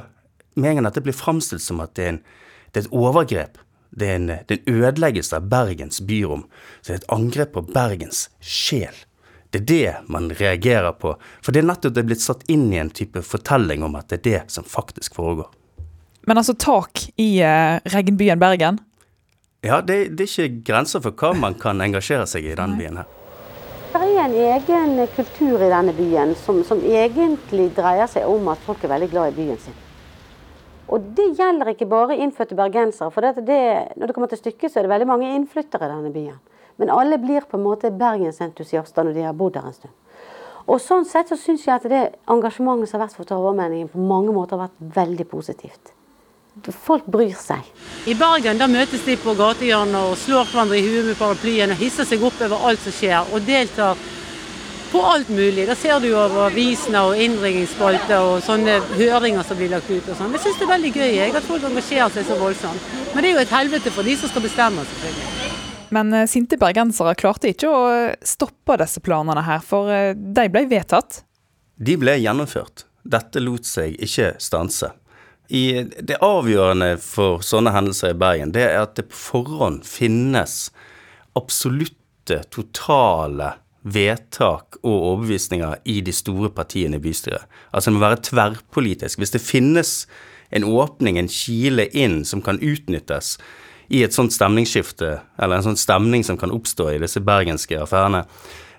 med 0.59 0.69
en 0.69 0.79
gang 0.79 0.88
dette 0.89 1.03
blir 1.05 1.15
framstilt 1.15 1.63
som 1.63 1.79
at 1.83 1.93
det 1.97 2.03
er, 2.05 2.15
en, 2.15 2.19
det 2.73 2.81
er 2.81 2.88
et 2.88 2.95
overgrep. 2.95 3.59
Det 3.93 4.09
er, 4.09 4.19
en, 4.19 4.29
det 4.50 4.57
er 4.57 4.62
en 4.62 4.83
ødeleggelse 4.83 5.38
av 5.38 5.50
Bergens 5.51 6.01
byrom. 6.01 6.47
Så 6.81 6.91
det 6.91 6.95
er 6.95 7.01
et 7.01 7.12
angrep 7.13 7.51
på 7.53 7.65
Bergens 7.73 8.27
sjel. 8.41 8.95
Det 9.53 9.62
er 9.62 9.65
det 9.69 10.09
man 10.09 10.31
reagerer 10.33 10.95
på. 10.97 11.13
For 11.45 11.53
det 11.53 11.62
er 11.62 11.67
nettopp 11.69 11.93
det 11.93 12.01
er 12.01 12.07
blitt 12.09 12.23
satt 12.23 12.41
inn 12.50 12.71
i 12.73 12.79
en 12.81 12.89
type 12.89 13.21
fortelling 13.21 13.85
om 13.85 14.00
at 14.00 14.09
det 14.09 14.21
er 14.21 14.23
det 14.25 14.41
som 14.55 14.65
faktisk 14.65 15.19
foregår. 15.19 15.51
Men 16.25 16.39
altså 16.39 16.55
tak 16.57 17.03
i 17.21 17.43
uh, 17.43 17.77
regnbyen 17.93 18.41
Bergen? 18.41 18.79
Ja, 19.63 19.81
det, 19.81 20.17
det, 20.17 20.25
er 20.25 20.47
ikke 20.47 20.63
grenser 20.71 21.03
for 21.03 21.15
hva 21.15 21.35
man 21.38 21.53
kan 21.59 21.79
engasjere 21.83 22.25
seg 22.27 22.47
i 22.47 22.51
i 22.51 22.57
denne 22.57 22.79
byen 22.79 22.97
her. 23.00 23.12
Det 23.93 24.01
er 24.01 24.23
en 24.25 24.35
egen 24.41 25.07
kultur 25.13 25.62
i 25.62 25.69
denne 25.69 25.93
byen 25.93 26.33
som, 26.39 26.63
som, 26.65 26.81
egentlig 26.81 27.69
dreier 27.77 28.09
seg 28.09 28.25
om 28.25 28.50
at 28.50 28.62
folk 28.65 28.81
er 28.83 28.95
veldig 28.95 29.09
glad 29.13 29.31
i 29.31 29.38
byen 29.38 29.59
sin. 29.62 29.82
Og 30.91 31.09
det 31.17 31.29
gjelder 31.37 31.71
ikke 31.71 31.87
bare 31.89 32.17
innfødte 32.19 32.57
bergensere. 32.59 33.11
For 33.13 33.23
det, 33.23 33.45
det, 33.47 33.59
når 33.95 34.09
det 34.09 34.15
kommer 34.15 34.31
til 34.31 34.41
stykket, 34.41 34.71
så 34.71 34.79
er 34.79 34.87
det 34.87 34.93
veldig 34.93 35.09
mange 35.09 35.31
innflyttere 35.35 35.87
i 35.87 35.93
denne 35.93 36.11
byen. 36.13 36.39
Men 36.81 36.91
alle 36.91 37.19
blir 37.21 37.45
på 37.47 37.57
en 37.57 37.65
måte 37.65 37.93
bergensentusiaster 37.93 39.05
når 39.05 39.17
de 39.17 39.27
har 39.27 39.37
bodd 39.37 39.55
der 39.57 39.67
en 39.69 39.75
stund. 39.75 39.93
Og 40.63 40.79
sånn 40.79 41.03
sett 41.07 41.27
så 41.27 41.35
syns 41.39 41.65
jeg 41.67 41.75
at 41.75 41.89
det 41.91 42.03
engasjementet 42.31 42.89
som 42.89 42.99
har 42.99 43.07
vært 43.07 43.17
for 43.17 43.27
Torvaldmenningen 43.27 43.91
på 43.91 43.99
mange 43.99 44.31
måter 44.35 44.55
har 44.55 44.69
vært 44.69 44.95
veldig 44.95 45.27
positivt. 45.27 45.91
Folk 46.85 47.07
bryr 47.09 47.33
seg. 47.35 47.65
I 48.07 48.13
Bergen 48.15 48.59
da 48.61 48.67
møtes 48.69 49.03
de 49.07 49.17
på 49.19 49.33
gatehjørnet 49.35 50.11
og 50.11 50.19
slår 50.21 50.51
hverandre 50.51 50.77
i 50.77 50.85
huet 50.85 51.07
med 51.09 51.17
paraplyen 51.19 51.73
og 51.73 51.81
hisser 51.81 52.07
seg 52.07 52.23
opp 52.23 52.37
over 52.45 52.67
alt 52.69 52.83
som 52.83 52.93
skjer, 52.95 53.31
og 53.33 53.47
deltar 53.47 53.97
på 54.93 55.01
alt 55.01 55.29
mulig. 55.29 55.65
Da 55.67 55.75
ser 55.75 56.00
du 56.00 56.12
over 56.13 56.47
avisene 56.51 57.01
og 57.07 57.17
innringningsspalter 57.17 58.21
og 58.21 58.43
sånne 58.45 58.77
høringer 58.93 59.45
som 59.47 59.57
blir 59.57 59.71
lagt 59.73 59.89
ut 59.89 60.05
og 60.05 60.19
sånn. 60.19 60.35
Jeg 60.38 60.43
syns 60.45 60.59
det 60.59 60.67
er 60.67 60.73
veldig 60.73 60.91
gøy 60.93 61.09
jeg, 61.15 61.33
at 61.33 61.47
folk 61.47 61.65
engasjerer 61.65 62.13
seg 62.13 62.27
så 62.27 62.38
voldsomt. 62.38 62.91
Men 63.15 63.25
det 63.25 63.31
er 63.31 63.33
jo 63.33 63.43
et 63.43 63.55
helvete 63.55 63.93
for 63.95 64.05
de 64.05 64.13
som 64.21 64.29
skal 64.29 64.45
bestemme, 64.45 64.85
selvfølgelig. 64.91 65.51
Men 65.97 66.13
eh, 66.13 66.27
sinte 66.29 66.59
bergensere 66.62 67.15
klarte 67.17 67.50
ikke 67.53 67.69
å 67.69 67.85
stoppe 68.25 68.77
disse 68.81 69.01
planene 69.05 69.45
her, 69.45 69.63
for 69.65 69.89
eh, 69.93 70.12
de 70.13 70.45
ble 70.53 70.67
vedtatt. 70.69 71.23
De 71.73 71.97
ble 71.97 72.19
gjennomført. 72.21 72.85
Dette 73.03 73.41
lot 73.41 73.65
seg 73.67 73.97
ikke 73.97 74.35
stanse. 74.41 74.93
I 75.53 75.83
det 76.05 76.21
avgjørende 76.23 76.93
for 77.01 77.41
sånne 77.45 77.73
hendelser 77.73 78.13
i 78.13 78.21
Bergen, 78.21 78.53
det 78.53 78.63
er 78.69 78.79
at 78.85 78.93
det 78.97 79.09
på 79.09 79.17
forhånd 79.17 79.81
finnes 79.89 80.69
absolutte, 81.38 82.39
totale 82.53 83.55
vedtak 83.83 84.77
og 84.81 84.93
overbevisninger 84.93 85.81
i 85.91 85.99
de 86.05 86.13
store 86.15 86.49
partiene 86.55 86.97
i 86.97 87.03
bystyret. 87.03 87.47
Altså 87.71 87.91
det 87.91 87.97
må 87.97 88.03
være 88.05 88.21
tverrpolitisk. 88.29 89.19
Hvis 89.19 89.35
det 89.35 89.43
finnes 89.43 89.93
en 90.53 90.63
åpning, 90.63 91.17
en 91.17 91.31
kile 91.31 91.89
inn, 91.91 92.21
som 92.25 92.41
kan 92.41 92.61
utnyttes, 92.63 93.37
i 93.93 94.03
et 94.05 94.15
sånt 94.15 94.33
stemningsskifte, 94.33 95.17
eller 95.37 95.59
en 95.59 95.65
sånn 95.67 95.79
stemning 95.79 96.23
som 96.25 96.39
kan 96.39 96.53
oppstå 96.53 96.93
i 96.93 97.01
disse 97.03 97.21
bergenske 97.21 97.81
affærene, 97.83 98.23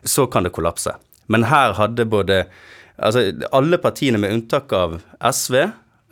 så 0.05 0.27
kan 0.31 0.47
det 0.47 0.55
kollapse. 0.57 0.97
Men 1.29 1.51
her 1.51 1.77
hadde 1.79 2.09
både 2.09 2.45
Altså, 2.95 3.33
alle 3.51 3.75
partiene 3.83 4.21
med 4.23 4.31
unntak 4.31 4.71
av 4.71 5.01
SV 5.19 5.57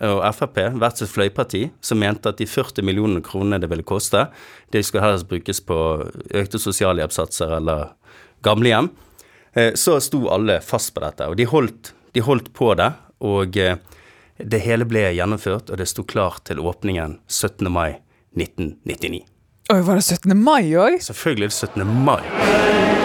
og 0.02 0.22
Frp, 0.34 0.56
hvert 0.82 0.98
sitt 0.98 1.12
fløyparti, 1.12 1.60
som 1.78 2.00
mente 2.02 2.32
at 2.32 2.40
de 2.40 2.46
40 2.50 2.82
millionene 2.82 3.22
kronene 3.22 3.60
det 3.62 3.68
ville 3.70 3.86
koste, 3.86 4.24
det 4.74 4.82
skulle 4.82 5.04
helst 5.04 5.28
brukes 5.30 5.62
på 5.62 5.76
økte 6.42 6.58
sosialhjelpssatser 6.58 7.54
eller 7.60 7.92
gamlehjem, 8.42 8.90
eh, 9.54 9.72
så 9.74 9.98
sto 10.00 10.26
alle 10.32 10.60
fast 10.64 10.94
på 10.94 11.02
dette. 11.04 11.28
Og 11.30 11.36
de 11.38 11.46
holdt, 11.48 11.92
de 12.12 12.24
holdt 12.24 12.52
på 12.56 12.72
det. 12.78 12.92
Og 13.22 13.56
eh, 13.56 13.76
det 14.42 14.62
hele 14.64 14.86
ble 14.88 15.06
gjennomført, 15.14 15.70
og 15.70 15.78
det 15.78 15.86
sto 15.90 16.04
klart 16.04 16.44
til 16.48 16.62
åpningen 16.62 17.18
17. 17.28 17.70
mai 17.70 18.00
1999. 18.34 19.22
Oi, 19.72 19.80
Var 19.80 19.94
det 19.94 20.02
17. 20.02 20.34
mai 20.36 20.74
òg? 20.74 20.98
Selvfølgelig 21.00 21.48
er 21.48 21.54
det 21.54 21.86
17. 21.86 22.04
mai. 22.04 23.01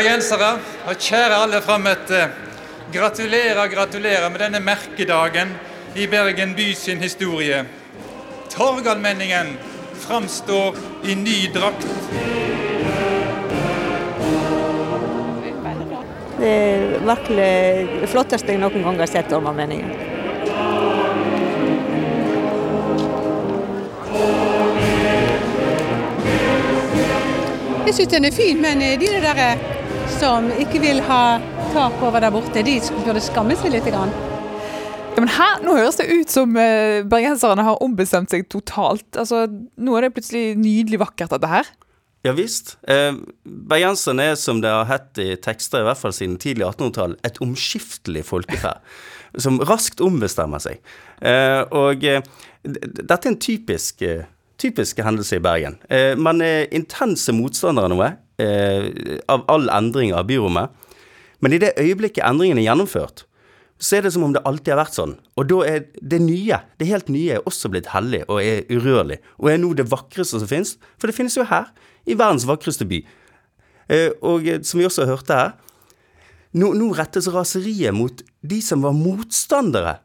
Bergensere 0.00 0.54
og 0.88 0.96
kjære 0.96 1.38
alle 1.44 1.58
fram 1.60 1.84
et 1.90 2.10
uh, 2.16 2.30
gratulerer, 2.88 3.66
gratulerer 3.68 4.30
med 4.32 4.40
denne 4.40 4.60
merkedagen 4.64 5.50
i 5.92 6.06
Bergen 6.08 6.54
by 6.56 6.70
sin 6.72 7.02
historie. 7.04 7.58
Torgallmenningen 8.48 9.58
framstår 10.00 10.78
i 11.04 11.14
ny 11.14 11.34
drakt. 11.52 11.84
Det 16.38 16.48
er 16.48 17.04
virkelig 17.04 17.50
det 18.00 18.08
flotteste 18.08 18.54
jeg 18.54 18.62
noen 18.62 18.86
gang 18.86 19.02
har 19.02 19.10
sett 19.10 19.28
Torgallmenningen. 19.28 19.92
Jeg 27.84 27.98
syns 27.98 28.14
den 28.16 28.30
er 28.30 28.32
fin, 28.32 28.64
men 28.64 28.80
de 28.80 29.12
der 29.26 29.44
eh, 29.44 29.68
som 30.20 30.50
ikke 30.60 30.82
vil 30.82 31.00
ha 31.06 31.40
tak 31.72 32.02
over 32.04 32.20
der 32.20 32.32
borte, 32.34 32.60
de 32.64 32.76
burde 33.06 33.22
skamme 33.24 33.56
seg 33.56 33.72
litt. 33.72 33.86
Grann. 33.88 34.12
Ja, 35.14 35.22
men 35.22 35.30
her, 35.32 35.60
Nå 35.64 35.76
høres 35.78 35.96
det 35.96 36.10
ut 36.10 36.32
som 36.32 36.52
uh, 36.56 37.00
bergenserne 37.08 37.64
har 37.64 37.80
ombestemt 37.84 38.32
seg 38.32 38.44
totalt. 38.52 39.08
Altså, 39.16 39.46
Nå 39.80 39.96
er 39.96 40.06
det 40.06 40.14
plutselig 40.18 40.58
nydelig 40.60 41.00
vakkert, 41.00 41.32
dette 41.32 41.50
her. 41.50 41.70
Ja 42.26 42.34
visst. 42.36 42.74
Eh, 42.84 43.14
bergenserne 43.44 44.26
er, 44.32 44.36
som 44.36 44.58
det 44.60 44.68
har 44.68 44.84
hett 44.90 45.16
i 45.22 45.30
tekster, 45.40 45.80
i 45.80 45.86
hvert 45.88 46.00
fall 46.02 46.12
siden 46.12 46.36
tidlig 46.42 46.66
1800-tall, 46.66 47.14
et 47.24 47.40
omskiftelig 47.40 48.26
folkeferd. 48.28 48.84
som 49.40 49.60
raskt 49.64 50.02
ombestemmer 50.04 50.60
seg. 50.60 50.82
Eh, 51.24 51.62
og 51.72 52.04
eh, 52.04 52.20
dette 52.66 53.16
er 53.22 53.30
en 53.30 53.40
typisk, 53.40 54.02
eh, 54.04 54.26
typisk 54.60 55.00
hendelse 55.00 55.38
i 55.38 55.44
Bergen. 55.44 55.78
Eh, 55.88 56.12
man 56.18 56.42
er 56.44 56.68
intense 56.76 57.32
motstandere 57.32 57.88
av 57.88 57.94
noe, 57.94 58.10
av 59.30 59.44
all 59.52 59.68
endring 59.72 60.14
av 60.16 60.28
byrommet. 60.28 60.70
Men 61.40 61.56
i 61.56 61.60
det 61.62 61.74
øyeblikket 61.80 62.24
endringen 62.26 62.60
er 62.60 62.68
gjennomført, 62.68 63.24
så 63.80 63.96
er 63.96 64.04
det 64.04 64.12
som 64.12 64.26
om 64.26 64.34
det 64.34 64.42
alltid 64.44 64.74
har 64.74 64.82
vært 64.82 64.96
sånn. 64.96 65.14
Og 65.40 65.46
da 65.48 65.60
er 65.64 65.86
det 66.04 66.20
nye, 66.20 66.58
det 66.76 66.90
helt 66.90 67.08
nye, 67.08 67.38
er 67.38 67.46
også 67.48 67.70
blitt 67.72 67.88
hellig 67.94 68.26
og 68.26 68.42
er 68.42 68.66
urørlig. 68.68 69.22
Og 69.40 69.48
er 69.48 69.62
nå 69.62 69.72
det 69.78 69.88
vakreste 69.88 70.42
som 70.42 70.50
finnes. 70.50 70.74
For 71.00 71.08
det 71.08 71.16
finnes 71.16 71.36
jo 71.38 71.46
her, 71.48 71.70
i 72.04 72.16
verdens 72.18 72.44
vakreste 72.48 72.84
by. 72.88 73.00
Eh, 73.88 74.10
og 74.20 74.44
eh, 74.48 74.60
som 74.66 74.82
vi 74.82 74.86
også 74.88 75.08
hørte 75.08 75.36
her, 75.36 75.56
nå, 76.52 76.74
nå 76.76 76.90
rettes 76.98 77.30
raseriet 77.32 77.96
mot 77.96 78.20
de 78.20 78.60
som 78.64 78.84
var 78.84 78.92
motstandere 78.96 79.96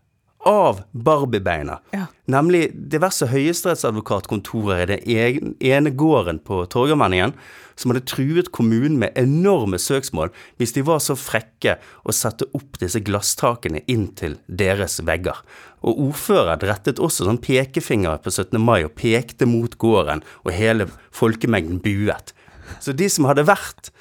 av 0.45 0.83
Barbiebeina. 0.91 1.79
Ja. 1.91 2.05
Nemlig 2.29 2.69
diverse 2.91 3.27
høyesterettsadvokatkontorer 3.31 4.93
i 5.01 5.17
den 5.39 5.55
ene 5.59 5.89
gården 5.89 6.39
på 6.45 6.61
Torgallmenningen 6.69 7.33
som 7.75 7.91
hadde 7.91 8.05
truet 8.07 8.51
kommunen 8.55 8.99
med 9.01 9.17
enorme 9.19 9.79
søksmål 9.81 10.31
hvis 10.61 10.75
de 10.77 10.85
var 10.87 11.01
så 11.03 11.17
frekke 11.19 11.77
å 12.05 12.15
sette 12.15 12.47
opp 12.55 12.79
disse 12.81 13.01
glasstakene 13.05 13.81
inn 13.91 14.07
til 14.17 14.37
deres 14.45 14.99
vegger. 15.05 15.41
Og 15.85 16.07
ordføreren 16.09 16.63
rettet 16.65 17.01
også 17.01 17.27
sånn 17.27 17.41
pekefinger 17.41 18.21
på 18.21 18.33
17. 18.33 18.61
mai 18.61 18.85
og 18.85 18.95
pekte 18.97 19.49
mot 19.49 19.73
gården, 19.81 20.23
og 20.45 20.55
hele 20.55 20.89
folkemengden 21.13 21.81
buet. 21.83 22.33
Så 22.81 22.93
de 22.97 23.09
som 23.11 23.27
hadde 23.29 23.45
vært 23.45 23.91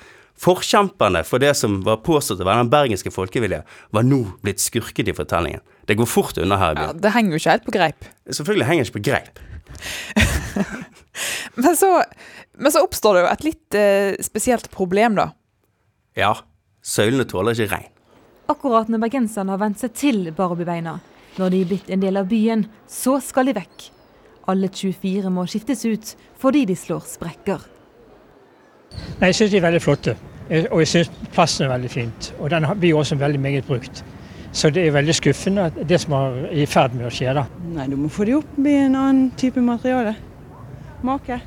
forkjemperne 0.40 1.22
for 1.26 1.42
det 1.42 1.52
som 1.58 1.80
var 1.86 2.02
påstått 2.04 2.42
å 2.42 2.48
være 2.48 2.64
den 2.64 2.72
bergenske 2.72 3.12
folkevilje, 3.14 3.62
var 3.94 4.06
nå 4.06 4.22
blitt 4.44 4.62
skurket 4.62 5.08
i 5.10 5.16
fortellingen. 5.16 5.64
Det 5.88 5.96
går 5.98 6.08
fort 6.08 6.38
unna 6.40 6.56
her 6.60 6.78
i 6.78 6.86
Ja, 6.86 6.92
det 6.96 7.12
henger 7.14 7.34
jo 7.34 7.40
ikke 7.42 7.54
helt 7.54 7.66
på 7.68 7.74
greip. 7.76 8.06
Selvfølgelig 8.30 8.66
henger 8.70 8.84
det 8.84 8.90
ikke 8.90 8.98
på 8.98 9.06
greip. 9.10 9.42
Men 11.54 11.76
så, 11.76 12.02
men 12.58 12.72
så 12.72 12.82
oppstår 12.82 13.14
det 13.14 13.20
jo 13.22 13.30
et 13.30 13.44
litt 13.46 13.76
eh, 13.78 14.16
spesielt 14.24 14.70
problem, 14.74 15.14
da. 15.18 15.28
Ja, 16.18 16.32
søylene 16.82 17.26
tåler 17.30 17.54
ikke 17.54 17.76
regn. 17.76 17.90
Akkurat 18.50 18.90
når 18.92 19.00
bergenserne 19.06 19.54
har 19.54 19.60
vent 19.62 19.80
seg 19.80 19.94
til 19.96 20.18
Barbiebeina, 20.36 20.98
når 21.38 21.52
de 21.54 21.60
er 21.62 21.70
blitt 21.70 21.92
en 21.94 22.02
del 22.02 22.18
av 22.20 22.26
byen, 22.30 22.66
så 22.90 23.16
skal 23.24 23.48
de 23.48 23.54
vekk. 23.56 23.86
Alle 24.50 24.68
24 24.68 25.30
må 25.32 25.46
skiftes 25.48 25.86
ut 25.86 26.10
fordi 26.42 26.64
de 26.68 26.76
slår 26.76 27.06
sprekker. 27.08 27.62
Nei, 29.20 29.30
Jeg 29.30 29.38
syns 29.38 29.54
de 29.54 29.58
er 29.58 29.64
veldig 29.64 29.82
flotte, 29.82 30.16
og 30.68 30.82
jeg 30.82 30.90
syns 30.90 31.12
plassen 31.34 31.66
er 31.66 31.72
veldig 31.72 31.90
fint. 31.90 32.30
Og 32.38 32.52
den 32.52 32.66
blir 32.82 32.98
også 32.98 33.16
veldig 33.18 33.40
meget 33.40 33.66
brukt. 33.70 34.04
Så 34.54 34.70
det 34.70 34.84
er 34.86 34.94
veldig 34.94 35.14
skuffende 35.18 35.66
det 35.74 35.98
som 36.04 36.14
er 36.14 36.44
i 36.54 36.66
ferd 36.70 36.94
med 36.94 37.08
å 37.08 37.12
skje. 37.12 37.32
da. 37.34 37.42
Nei, 37.74 37.88
du 37.90 37.96
må 37.98 38.10
få 38.12 38.26
de 38.28 38.36
opp 38.38 38.54
med 38.54 38.84
en 38.84 39.00
annen 39.00 39.32
type 39.38 39.60
materiale. 39.62 40.14
Make. 41.04 41.40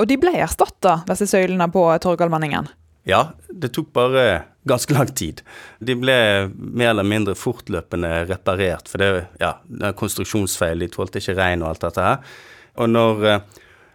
Og 0.00 0.08
de 0.08 0.16
ble 0.18 0.32
erstatta, 0.40 1.02
disse 1.10 1.28
søylene 1.28 1.68
på 1.72 1.84
Torgallmenningen. 2.00 2.70
Ja, 3.04 3.34
det 3.52 3.74
tok 3.76 3.90
bare 3.92 4.24
ganske 4.64 4.96
lang 4.96 5.10
tid. 5.12 5.42
De 5.78 5.96
ble 6.00 6.16
mer 6.56 6.94
eller 6.94 7.04
mindre 7.04 7.36
fortløpende 7.36 8.24
reparert, 8.30 8.88
for 8.88 9.02
det, 9.02 9.10
ja, 9.42 9.58
det 9.68 9.90
er 9.90 9.98
konstruksjonsfeil, 9.98 10.80
de 10.80 10.88
tålte 10.88 11.20
ikke 11.20 11.36
regn 11.36 11.66
og 11.66 11.74
alt 11.74 11.84
dette 11.84 12.06
her. 12.06 12.38
Og 12.80 12.88
når, 12.90 13.26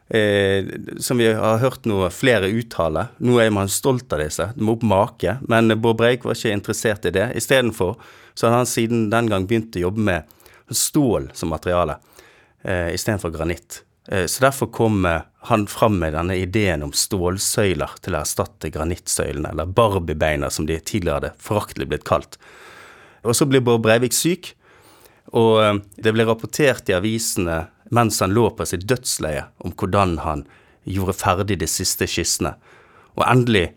eh, 0.09 0.65
som 0.99 1.17
vi 1.21 1.29
har 1.33 1.61
hørt 1.61 1.85
nå 1.89 2.01
flere 2.13 2.49
uttale, 2.51 3.07
nå 3.19 3.39
er 3.41 3.51
man 3.55 3.71
stolt 3.71 4.11
av 4.13 4.23
disse, 4.23 4.51
det 4.55 4.65
må 4.65 4.77
opp 4.77 4.85
make, 4.87 5.37
men 5.47 5.75
Bård 5.81 5.99
Breik 6.01 6.25
var 6.27 6.37
ikke 6.37 6.55
interessert 6.55 7.05
i 7.05 7.13
det. 7.15 7.31
Istedenfor 7.39 7.95
så 8.33 8.47
hadde 8.47 8.63
han 8.63 8.69
siden 8.69 9.09
den 9.13 9.29
gang 9.31 9.47
begynt 9.49 9.77
å 9.77 9.85
jobbe 9.87 10.05
med 10.11 10.35
stål 10.69 11.31
som 11.33 11.49
materiale, 11.53 11.97
eh, 12.63 12.93
istedenfor 12.93 13.33
granitt. 13.33 13.83
Eh, 14.11 14.25
Så 14.25 14.41
derfor 14.41 14.67
kom 14.67 15.05
eh, 15.05 15.21
han 15.41 15.67
fram 15.67 15.99
med 15.99 16.13
denne 16.13 16.35
ideen 16.35 16.83
om 16.83 16.91
stålsøyler 16.91 17.99
til 18.01 18.15
å 18.15 18.21
erstatte 18.23 18.71
granittsøylene, 18.73 19.51
eller 19.51 19.65
barbiebeina 19.65 20.49
som 20.49 20.65
de 20.65 20.79
tidligere 20.79 21.19
hadde 21.19 21.33
foraktelig 21.39 21.87
blitt 21.87 22.07
kalt. 22.07 22.37
Og 23.23 23.35
så 23.35 23.45
ble 23.45 23.61
Bård 23.61 23.83
Breivik 23.83 24.13
syk, 24.13 24.53
og 25.33 25.61
eh, 25.61 25.75
det 25.97 26.13
ble 26.15 26.25
rapportert 26.25 26.89
i 26.89 26.97
avisene 26.97 27.67
mens 27.89 28.19
han 28.19 28.33
lå 28.33 28.49
på 28.55 28.65
sitt 28.69 28.87
dødsleie 28.89 29.45
om 29.65 29.73
hvordan 29.77 30.17
han 30.23 30.45
gjorde 30.89 31.17
ferdig 31.17 31.59
de 31.61 31.67
siste 31.69 32.07
skissene. 32.09 32.55
Og 33.17 33.25
endelig, 33.27 33.69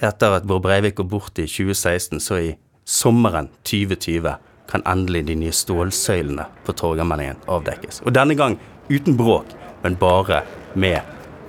etter 0.00 0.38
at 0.38 0.46
Bård 0.48 0.64
Breivik 0.66 0.98
går 1.00 1.08
bort 1.10 1.38
i 1.38 1.46
2016, 1.48 2.20
så 2.20 2.40
i 2.40 2.52
sommeren 2.86 3.50
2020 3.64 4.36
kan 4.70 4.82
endelig 4.86 5.26
de 5.26 5.36
nye 5.38 5.54
stålsøylene 5.54 6.46
på 6.66 6.74
Torgallmenningen 6.76 7.42
avdekkes. 7.50 8.02
Og 8.04 8.14
denne 8.14 8.36
gang 8.38 8.58
uten 8.90 9.16
bråk, 9.18 9.54
men 9.82 9.98
bare 9.98 10.42
med 10.74 11.00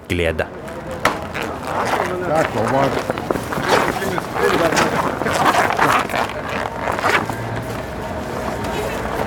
glede. 0.10 0.48
Der 2.28 2.44
kommer. 2.54 2.90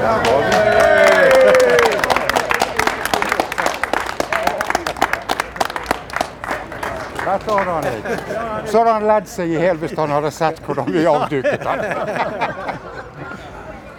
Der 0.01 0.17
var 0.25 0.65
vi. 0.65 0.70
Dette 7.31 7.55
hadde 7.55 7.75
han 7.77 7.87
ikke. 7.91 8.17
Så 8.67 8.81
hadde 8.81 8.95
han 8.97 9.07
ledd 9.07 9.29
seg 9.31 9.53
i 9.53 9.59
hjel 9.61 9.79
hvis 9.81 9.95
han 9.99 10.15
hadde 10.17 10.33
sett 10.35 10.61
hvordan 10.67 10.91
vi 10.91 11.05
avduket 11.07 11.67
han. 11.67 11.85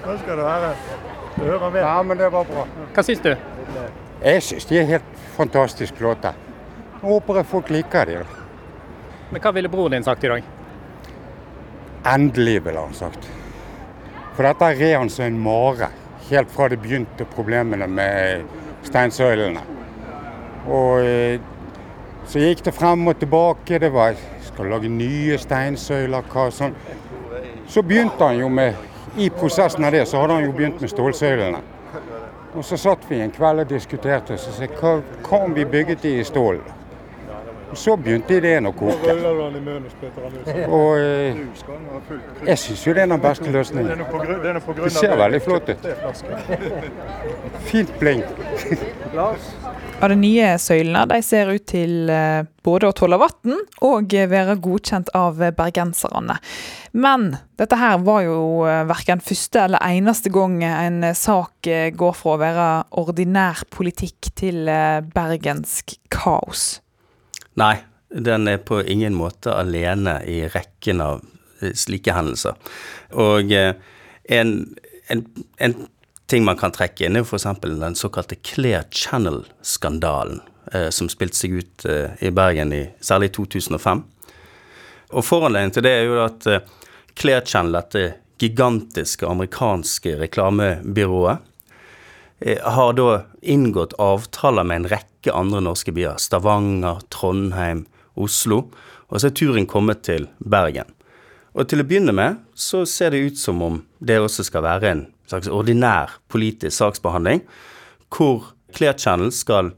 Nå 0.01 0.17
skal 0.19 0.41
det 0.41 0.45
være. 0.45 0.71
Du 1.35 1.43
hører 1.45 1.69
med. 1.69 1.81
Ja, 1.81 1.97
men 2.03 2.19
det 2.19 2.29
var 2.33 2.47
bra. 2.49 2.65
Hva 2.91 3.03
syns 3.07 3.23
du? 3.23 3.31
Jeg 4.21 4.43
syns 4.45 4.67
de 4.69 4.79
er 4.81 4.89
helt 4.89 5.21
fantastisk 5.37 6.01
låter. 6.03 6.35
Håper 7.01 7.39
jeg 7.39 7.49
folk 7.49 7.71
liker 7.73 8.09
de. 8.09 8.17
Men 9.31 9.41
hva 9.41 9.53
ville 9.55 9.71
broren 9.71 9.95
din 9.95 10.05
sagt 10.05 10.25
i 10.27 10.31
dag? 10.33 10.49
Endelig, 12.11 12.59
ville 12.65 12.83
han 12.83 12.93
sagt. 12.97 13.29
For 14.35 14.45
dette 14.45 14.73
red 14.75 14.97
han 14.97 15.09
som 15.13 15.25
en 15.29 15.39
mare. 15.39 15.91
Helt 16.31 16.51
fra 16.51 16.67
det 16.71 16.81
begynte 16.83 17.25
problemene 17.31 17.87
med 17.87 18.45
steinsøylene. 18.87 19.63
Og 20.67 21.01
eh, 21.05 21.39
så 22.31 22.39
gikk 22.39 22.63
det 22.63 22.71
frem 22.71 23.07
og 23.11 23.19
tilbake. 23.19 23.79
Det 23.79 23.89
var 23.91 24.15
skal 24.53 24.71
lage 24.71 24.89
nye 24.91 25.37
steinsøyler, 25.39 26.23
hva 26.31 26.47
sånn. 26.55 26.75
Så 27.67 27.83
begynte 27.83 28.23
han 28.23 28.39
jo 28.39 28.49
med 28.49 28.87
I 29.19 29.27
prosessen 29.35 29.83
av 29.83 29.91
det 29.91 30.05
så 30.07 30.21
hadde 30.21 30.37
han 30.37 30.45
jo 30.45 30.53
begynt 30.55 30.79
med 30.79 30.91
stålsøylene. 30.91 31.59
Og 32.55 32.63
så 32.63 32.77
satt 32.79 33.03
vi 33.09 33.19
en 33.19 33.31
kveld 33.31 33.63
og 33.63 33.67
diskuterte, 33.67 34.37
så 34.39 34.53
sa 34.55 34.67
hva, 34.77 34.93
hva 35.25 35.39
om 35.43 35.55
vi 35.55 35.65
bygget 35.67 36.03
de 36.03 36.13
i 36.19 36.23
stål? 36.23 36.61
Og 37.71 37.77
så 37.79 37.95
begynte 37.95 38.35
ideen 38.35 38.67
å 38.67 38.71
koke. 38.75 39.13
Og 40.67 40.89
eh, 40.99 41.37
jeg 42.47 42.57
syns 42.59 42.85
jo 42.87 42.95
det 42.95 43.05
er 43.05 43.11
den 43.13 43.23
beste 43.23 43.51
løsningen. 43.51 44.03
Det 44.79 44.91
ser 44.95 45.15
veldig 45.19 45.41
flott 45.43 45.71
ut. 45.71 45.87
Fint 47.71 47.95
blink. 47.99 48.27
Og 50.01 50.09
de 50.09 50.17
nye 50.17 50.45
søylene 50.57 51.03
de 51.11 51.19
ser 51.21 51.51
ut 51.53 51.65
til 51.69 52.09
eh, 52.09 52.41
både 52.65 52.89
å 52.89 52.95
tåle 52.97 53.19
vann 53.21 53.59
og 53.85 54.15
være 54.31 54.55
godkjent 54.63 55.11
av 55.17 55.37
bergenserne. 55.53 56.39
Men 56.97 57.27
dette 57.61 57.77
her 57.77 57.99
var 58.01 58.23
jo 58.25 58.39
eh, 58.65 58.81
verken 58.89 59.21
første 59.21 59.67
eller 59.67 59.85
eneste 59.85 60.31
gang 60.33 60.57
en 60.65 61.05
sak 61.17 61.69
eh, 61.69 61.91
går 61.93 62.17
fra 62.17 62.33
å 62.33 62.41
være 62.41 62.67
ordinær 63.03 63.61
politikk 63.69 64.31
til 64.41 64.65
eh, 64.71 65.03
bergensk 65.05 65.93
kaos. 66.09 66.79
Nei, 67.61 67.75
den 68.09 68.49
er 68.49 68.57
på 68.65 68.81
ingen 68.81 69.13
måte 69.13 69.53
alene 69.53 70.17
i 70.25 70.41
rekken 70.49 71.05
av 71.05 71.21
eh, 71.61 71.75
slike 71.77 72.17
hendelser. 72.17 72.57
Og 73.21 73.53
eh, 73.53 73.75
en, 74.33 74.57
en, 75.13 75.27
en 75.61 75.77
ting 76.31 76.45
man 76.47 76.57
kan 76.59 76.71
trekke 76.71 77.05
inn, 77.07 77.19
er 77.19 77.27
f.eks. 77.27 77.47
den 77.59 77.97
såkalte 77.99 78.37
Clear 78.39 78.85
Channel-skandalen, 78.91 80.39
eh, 80.71 80.87
som 80.95 81.09
spilte 81.11 81.35
seg 81.37 81.57
ut 81.59 81.85
eh, 81.89 82.15
i 82.23 82.31
Bergen 82.31 82.71
i 82.75 82.85
særlig 83.03 83.33
2005. 83.35 84.03
Og 85.11 85.25
Foranledningen 85.27 85.75
til 85.75 85.85
det 85.85 85.93
er 85.97 86.07
jo 86.07 86.21
at 86.23 86.47
eh, 86.47 86.63
Clear 87.19 87.43
Channel, 87.43 87.75
dette 87.81 88.05
gigantiske 88.41 89.27
amerikanske 89.27 90.15
reklamebyrået, 90.23 91.43
eh, 92.39 92.63
har 92.63 92.95
da 92.95 93.09
inngått 93.41 93.97
avtaler 93.99 94.63
med 94.63 94.83
en 94.83 94.89
rekke 94.95 95.35
andre 95.35 95.61
norske 95.67 95.91
byer. 95.91 96.15
Stavanger, 96.17 97.03
Trondheim, 97.11 97.85
Oslo. 98.15 98.69
Og 99.11 99.19
så 99.19 99.27
er 99.27 99.35
turen 99.35 99.67
kommet 99.67 100.05
til 100.07 100.29
Bergen. 100.39 100.87
Og 101.51 101.67
til 101.67 101.83
å 101.83 101.87
begynne 101.87 102.15
med 102.15 102.39
så 102.55 102.85
ser 102.87 103.11
det 103.11 103.25
ut 103.27 103.39
som 103.39 103.59
om 103.61 103.81
det 103.99 104.21
også 104.23 104.47
skal 104.47 104.63
være 104.63 104.91
en 104.93 105.09
slags 105.31 105.49
ordinær 105.51 106.17
politisk 106.31 106.75
saksbehandling, 106.77 107.43
hvor 108.11 108.51
Clear 108.75 108.97
Channel 108.99 109.31
skal 109.35 109.73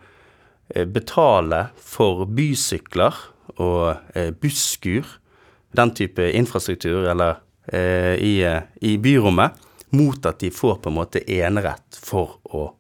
eh, 0.74 0.86
betale 0.90 1.68
for 1.78 2.26
bysykler 2.30 3.18
og 3.58 4.16
eh, 4.16 4.32
busskur, 4.34 5.08
den 5.74 5.94
type 5.98 6.26
infrastruktur, 6.34 7.08
eller 7.10 7.42
eh, 7.74 8.16
i, 8.22 8.36
i 8.86 8.98
byrommet, 9.02 9.58
mot 9.94 10.26
at 10.26 10.42
de 10.42 10.50
får 10.54 10.80
på 10.82 10.90
en 10.90 10.98
måte 10.98 11.22
enerett 11.30 11.98
for 12.02 12.40
å 12.50 12.72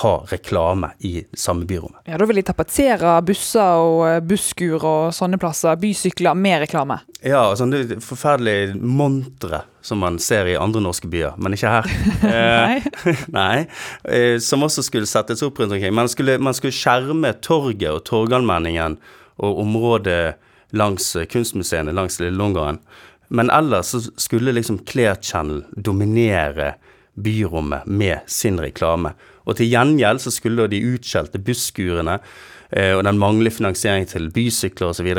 ha 0.00 0.12
reklame 0.30 0.92
i 1.04 1.24
samme 1.36 1.66
byrommet. 1.68 2.00
Ja, 2.08 2.16
Da 2.18 2.26
vil 2.28 2.38
de 2.40 2.44
tapetsere 2.48 3.14
busser 3.26 3.82
og 3.82 4.00
eh, 4.08 4.20
busskur 4.24 4.82
og 4.88 5.12
sånne 5.16 5.38
plasser, 5.42 5.76
bysykler, 5.80 6.34
med 6.38 6.64
reklame. 6.64 7.00
Ja, 7.22 7.44
sånn 7.58 7.70
det 7.74 7.82
er 7.98 8.02
forferdelige 8.02 8.74
montre 8.80 9.62
som 9.82 9.98
man 10.02 10.18
ser 10.22 10.46
i 10.46 10.56
andre 10.58 10.80
norske 10.82 11.08
byer, 11.10 11.34
men 11.42 11.54
ikke 11.56 11.70
her. 11.74 11.90
Nei. 12.22 12.82
Nei. 13.38 13.64
Eh, 14.04 14.38
Som 14.42 14.62
også 14.66 14.84
skulle 14.86 15.06
settes 15.10 15.42
opp 15.42 15.58
rundt 15.58 15.74
omkring. 15.76 15.94
Man 15.94 16.08
skulle, 16.10 16.38
man 16.38 16.54
skulle 16.54 16.74
skjerme 16.76 17.34
torget 17.42 17.90
og 17.90 18.04
Torgallmenningen 18.08 18.98
og 19.42 19.62
området 19.64 20.34
langs 20.78 21.10
eh, 21.16 21.26
kunstmuseene 21.26 21.92
langs 21.94 22.20
Lille 22.20 22.36
Långården. 22.38 22.78
Men 23.32 23.50
ellers 23.50 23.86
så 23.94 24.00
skulle 24.20 24.52
liksom 24.52 24.82
Clair 24.86 25.14
Channel 25.22 25.62
dominere 25.76 26.74
byrommet 27.14 27.86
med 27.86 28.18
sin 28.26 28.60
reklame. 28.60 29.14
Og 29.46 29.58
til 29.58 29.70
gjengjeld 29.72 30.22
så 30.22 30.32
skulle 30.34 30.68
de 30.70 30.82
utskjelte 30.92 31.40
busskurene 31.42 32.18
eh, 32.70 32.92
og 32.96 33.02
den 33.06 33.18
manglende 33.20 33.54
finansieringen 33.54 34.10
til 34.10 34.30
bysykler 34.34 34.92
osv., 34.92 35.10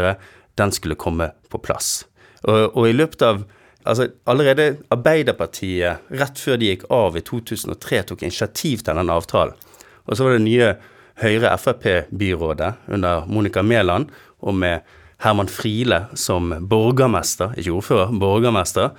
den 0.53 0.71
skulle 0.71 0.99
komme 0.99 1.31
på 1.49 1.59
plass. 1.65 2.03
Og, 2.43 2.75
og 2.77 2.89
i 2.89 2.95
løpet 2.95 3.25
av 3.25 3.43
Altså, 3.83 4.07
allerede 4.31 4.77
Arbeiderpartiet, 4.95 6.05
rett 6.15 6.39
før 6.39 6.59
de 6.59 6.69
gikk 6.69 6.85
av 6.93 7.17
i 7.19 7.23
2003, 7.27 7.97
tok 8.07 8.21
initiativ 8.23 8.79
til 8.79 8.95
den 8.95 9.11
avtalen. 9.11 9.57
Og 10.07 10.15
så 10.15 10.23
var 10.23 10.37
det 10.37 10.45
nye 10.45 10.69
Høyre-Frp-byrådet 11.19 12.69
under 12.95 13.27
Monica 13.27 13.61
Mæland, 13.61 14.07
og 14.39 14.55
med 14.55 14.87
Herman 15.23 15.51
Friele 15.51 16.05
som 16.15 16.53
borgermester, 16.69 17.53
ikke 17.59 17.75
ordfører, 17.75 18.15
borgermester, 18.19 18.95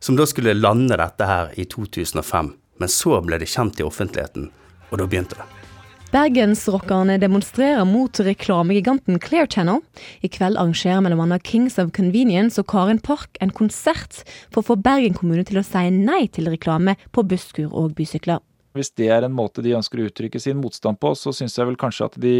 som 0.00 0.16
da 0.16 0.28
skulle 0.28 0.56
lande 0.56 0.96
dette 1.00 1.26
her 1.28 1.56
i 1.56 1.64
2005. 1.64 2.52
Men 2.80 2.92
så 2.92 3.20
ble 3.24 3.40
det 3.40 3.48
kjent 3.50 3.80
i 3.80 3.86
offentligheten, 3.88 4.50
og 4.90 5.00
da 5.00 5.06
begynte 5.06 5.38
det. 5.38 5.46
Bergensrockerne 6.14 7.18
demonstrerer 7.18 7.84
mot 7.84 8.20
reklamegiganten 8.22 9.18
Clear 9.20 9.46
Channel. 9.50 9.82
I 10.22 10.30
kveld 10.30 10.56
arrangerer 10.56 11.02
bl.a. 11.02 11.38
Kings 11.42 11.78
of 11.82 11.90
Convenience 11.92 12.62
og 12.62 12.68
Karin 12.70 13.02
Park 13.02 13.36
en 13.42 13.50
konsert 13.50 14.22
for 14.48 14.62
å 14.62 14.68
få 14.70 14.76
Bergen 14.80 15.18
kommune 15.18 15.44
til 15.44 15.58
å 15.58 15.66
si 15.66 15.82
nei 15.90 16.28
til 16.32 16.48
reklame 16.48 16.94
på 17.12 17.26
busskur 17.26 17.68
og 17.72 17.98
bysykler. 17.98 18.38
Hvis 18.76 18.90
det 18.92 19.06
er 19.08 19.24
en 19.24 19.32
måte 19.32 19.62
de 19.64 19.72
ønsker 19.76 20.02
å 20.02 20.06
uttrykke 20.10 20.40
sin 20.42 20.58
motstand 20.60 21.00
på, 21.00 21.14
så 21.16 21.32
syns 21.32 21.54
jeg 21.56 21.64
vel 21.64 21.78
kanskje 21.80 22.10
at 22.10 22.18
de 22.20 22.34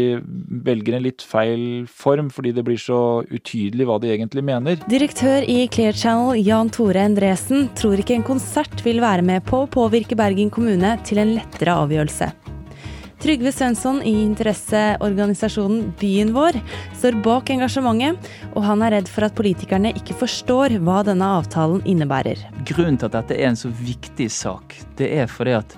velger 0.67 0.97
en 0.97 1.05
litt 1.07 1.23
feil 1.25 1.87
form, 1.89 2.29
fordi 2.33 2.51
det 2.53 2.63
blir 2.67 2.77
så 2.77 3.23
utydelig 3.25 3.87
hva 3.89 3.97
de 4.03 4.11
egentlig 4.13 4.43
mener. 4.45 4.77
Direktør 4.91 5.47
i 5.49 5.63
Clear 5.73 5.97
Channel, 5.97 6.37
Jan 6.45 6.69
Tore 6.73 7.07
Endresen, 7.09 7.71
tror 7.79 7.97
ikke 7.97 8.19
en 8.19 8.27
konsert 8.27 8.85
vil 8.85 9.01
være 9.01 9.25
med 9.25 9.47
på 9.49 9.63
å 9.63 9.71
påvirke 9.71 10.17
Bergen 10.19 10.53
kommune 10.53 10.93
til 11.07 11.23
en 11.23 11.33
lettere 11.39 11.73
avgjørelse. 11.87 12.29
Trygve 13.17 13.49
Svensson 13.49 14.03
i 14.05 14.13
interesseorganisasjonen 14.27 15.87
Byen 15.97 16.35
vår 16.35 16.59
står 16.99 17.17
bak 17.25 17.49
engasjementet, 17.49 18.29
og 18.53 18.61
han 18.67 18.85
er 18.85 18.93
redd 18.99 19.09
for 19.09 19.25
at 19.25 19.33
politikerne 19.37 19.89
ikke 19.97 20.19
forstår 20.21 20.77
hva 20.85 21.01
denne 21.07 21.31
avtalen 21.39 21.81
innebærer. 21.89 22.45
Grunnen 22.69 23.01
til 23.01 23.09
at 23.09 23.17
dette 23.17 23.39
er 23.41 23.49
en 23.49 23.57
så 23.57 23.73
viktig 23.73 24.29
sak, 24.29 24.77
det 25.01 25.09
er 25.17 25.33
fordi 25.33 25.57
at 25.57 25.77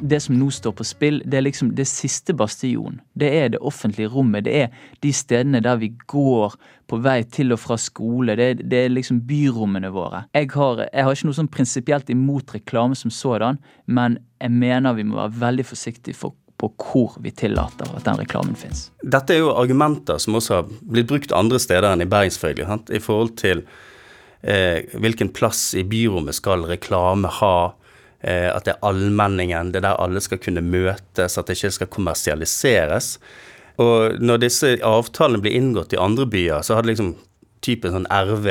det 0.00 0.20
som 0.20 0.36
nå 0.38 0.48
står 0.50 0.72
på 0.78 0.84
spill, 0.86 1.20
det 1.28 1.38
er 1.38 1.44
liksom 1.44 1.74
det 1.76 1.86
siste 1.88 2.34
bastion. 2.36 3.00
Det 3.18 3.28
er 3.36 3.50
det 3.52 3.60
offentlige 3.66 4.08
rommet. 4.08 4.46
Det 4.46 4.54
er 4.62 4.68
de 5.04 5.12
stedene 5.12 5.60
der 5.64 5.80
vi 5.80 5.92
går 6.10 6.56
på 6.90 6.98
vei 7.04 7.20
til 7.30 7.52
og 7.54 7.60
fra 7.62 7.76
skole. 7.80 8.36
Det 8.38 8.46
er, 8.46 8.62
det 8.62 8.84
er 8.84 8.94
liksom 8.94 9.22
byrommene 9.28 9.92
våre. 9.94 10.24
Jeg 10.36 10.50
har, 10.54 10.84
jeg 10.88 11.06
har 11.06 11.16
ikke 11.16 11.30
noe 11.30 11.40
sånn 11.40 11.52
prinsipielt 11.52 12.12
imot 12.12 12.54
reklame 12.56 12.98
som 12.98 13.12
sådan, 13.14 13.60
men 13.86 14.18
jeg 14.40 14.54
mener 14.56 14.96
vi 14.96 15.06
må 15.06 15.20
være 15.20 15.36
veldig 15.42 15.68
forsiktige 15.68 16.16
for, 16.16 16.34
på 16.60 16.72
hvor 16.80 17.18
vi 17.24 17.32
tillater 17.36 17.92
at 17.96 18.08
den 18.08 18.20
reklamen 18.22 18.56
fins. 18.58 18.88
Dette 19.02 19.36
er 19.36 19.44
jo 19.44 19.54
argumenter 19.54 20.20
som 20.22 20.38
også 20.40 20.58
har 20.58 20.72
blitt 20.80 21.10
brukt 21.12 21.36
andre 21.36 21.60
steder 21.60 21.92
enn 21.92 22.04
i 22.04 22.08
Bergensfølget, 22.10 22.90
i 22.90 23.02
forhold 23.04 23.36
til 23.40 23.64
eh, 24.42 24.88
hvilken 24.96 25.32
plass 25.36 25.74
i 25.76 25.84
byrommet 25.84 26.40
skal 26.40 26.64
reklame 26.68 27.30
ha. 27.40 27.72
Eh, 28.20 28.50
at 28.52 28.66
det 28.66 28.74
er 28.74 28.84
allmenningen, 28.84 29.72
det 29.72 29.80
er 29.80 29.88
der 29.88 30.02
alle 30.02 30.20
skal 30.20 30.40
kunne 30.42 30.64
møtes, 30.64 31.38
at 31.38 31.48
det 31.48 31.56
ikke 31.56 31.72
skal 31.78 31.92
kommersialiseres. 31.94 33.14
Og 33.80 34.20
når 34.20 34.42
disse 34.42 34.74
avtalene 34.84 35.40
blir 35.40 35.56
inngått 35.56 35.94
i 35.96 36.00
andre 36.00 36.26
byer, 36.28 36.60
så 36.66 36.76
hadde 36.76 36.92
liksom 36.92 37.14
typen 37.64 37.94
sånn 37.94 38.10
RV, 38.12 38.50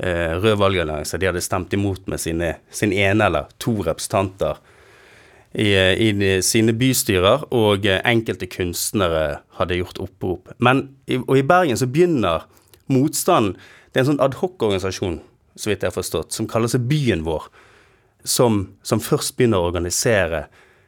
eh, 0.00 0.32
Rød 0.40 0.56
valgallianse, 0.62 1.20
de 1.20 1.28
hadde 1.28 1.44
stemt 1.44 1.76
imot 1.76 2.08
med 2.08 2.22
sine, 2.22 2.54
sin 2.70 2.94
ene 2.96 3.28
eller 3.28 3.52
to 3.60 3.76
representanter 3.82 4.56
i, 5.52 5.68
i 5.74 6.12
de, 6.16 6.38
sine 6.44 6.72
bystyrer, 6.72 7.44
og 7.52 7.84
eh, 7.88 8.00
enkelte 8.08 8.48
kunstnere 8.48 9.42
hadde 9.60 9.82
gjort 9.82 10.00
opprop. 10.00 10.52
Men 10.64 10.86
i, 11.06 11.20
og 11.20 11.36
i 11.36 11.44
Bergen 11.44 11.76
så 11.76 11.88
begynner 11.90 12.48
motstanden 12.88 13.58
Det 13.92 14.00
er 14.00 14.04
en 14.04 14.12
sånn 14.12 14.20
adhoc-organisasjon, 14.24 15.14
så 15.56 15.70
vidt 15.70 15.82
jeg 15.82 15.90
har 15.90 15.96
forstått, 15.96 16.34
som 16.36 16.46
kaller 16.48 16.68
seg 16.70 16.84
Byen 16.88 17.24
vår 17.24 17.48
som, 18.28 18.66
som 18.86 19.00
først 19.02 19.36
begynner 19.38 19.62
å 19.62 19.70
organisere 19.70 20.44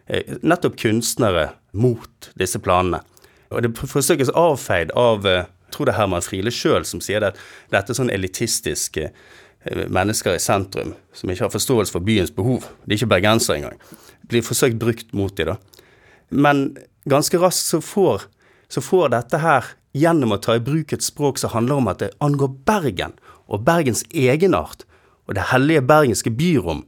eh, 0.07 0.37
nettopp 0.43 0.77
kunstnere 0.81 1.51
mot 1.73 2.31
disse 2.39 2.61
planene. 2.63 3.03
Og 3.51 3.65
det 3.65 3.73
forsøkes 3.79 4.33
avfeid 4.39 4.93
av 4.99 5.27
eh, 5.27 5.49
jeg 5.71 5.77
tror 5.77 5.87
det 5.87 5.93
er 5.93 6.01
Herman 6.01 6.25
Friele 6.27 6.51
sjøl 6.51 6.85
som 6.87 6.99
sier 6.99 7.23
det, 7.23 7.31
at 7.31 7.71
dette 7.71 7.93
er 7.93 7.99
sånn 8.01 8.11
elitistiske 8.11 9.05
eh, 9.07 9.85
mennesker 9.87 10.35
i 10.35 10.43
sentrum 10.43 10.97
som 11.15 11.31
ikke 11.31 11.47
har 11.47 11.55
forståelse 11.55 11.95
for 11.95 12.07
byens 12.07 12.33
behov. 12.35 12.67
De 12.85 12.95
er 12.95 12.99
ikke 12.99 13.13
bergensere 13.13 13.61
engang. 13.61 13.79
Blir 14.27 14.43
forsøkt 14.47 14.81
brukt 14.83 15.15
mot 15.15 15.35
dem, 15.39 15.55
da. 15.55 15.87
Men 16.31 16.73
ganske 17.11 17.39
raskt 17.43 17.71
så 17.71 17.81
får, 17.83 18.27
så 18.71 18.83
får 18.83 19.13
dette 19.15 19.43
her, 19.43 19.77
gjennom 19.95 20.35
å 20.35 20.39
ta 20.43 20.55
i 20.55 20.63
bruk 20.63 20.93
et 20.95 21.03
språk 21.03 21.39
som 21.41 21.51
handler 21.51 21.81
om 21.81 21.89
at 21.91 22.03
det 22.03 22.13
angår 22.23 22.53
Bergen, 22.67 23.15
og 23.51 23.65
Bergens 23.67 24.05
egenart, 24.15 24.85
og 25.27 25.35
det 25.39 25.49
hellige 25.51 25.83
bergenske 25.87 26.31
byrom, 26.35 26.85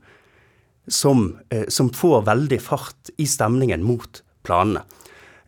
som, 0.86 1.38
eh, 1.50 1.68
som, 1.68 1.90
får 1.90 2.24
veldig 2.26 2.60
fart 2.62 3.12
i 3.16 3.26
stemningen 3.26 3.84
mot 3.86 4.22
planene. 4.42 4.82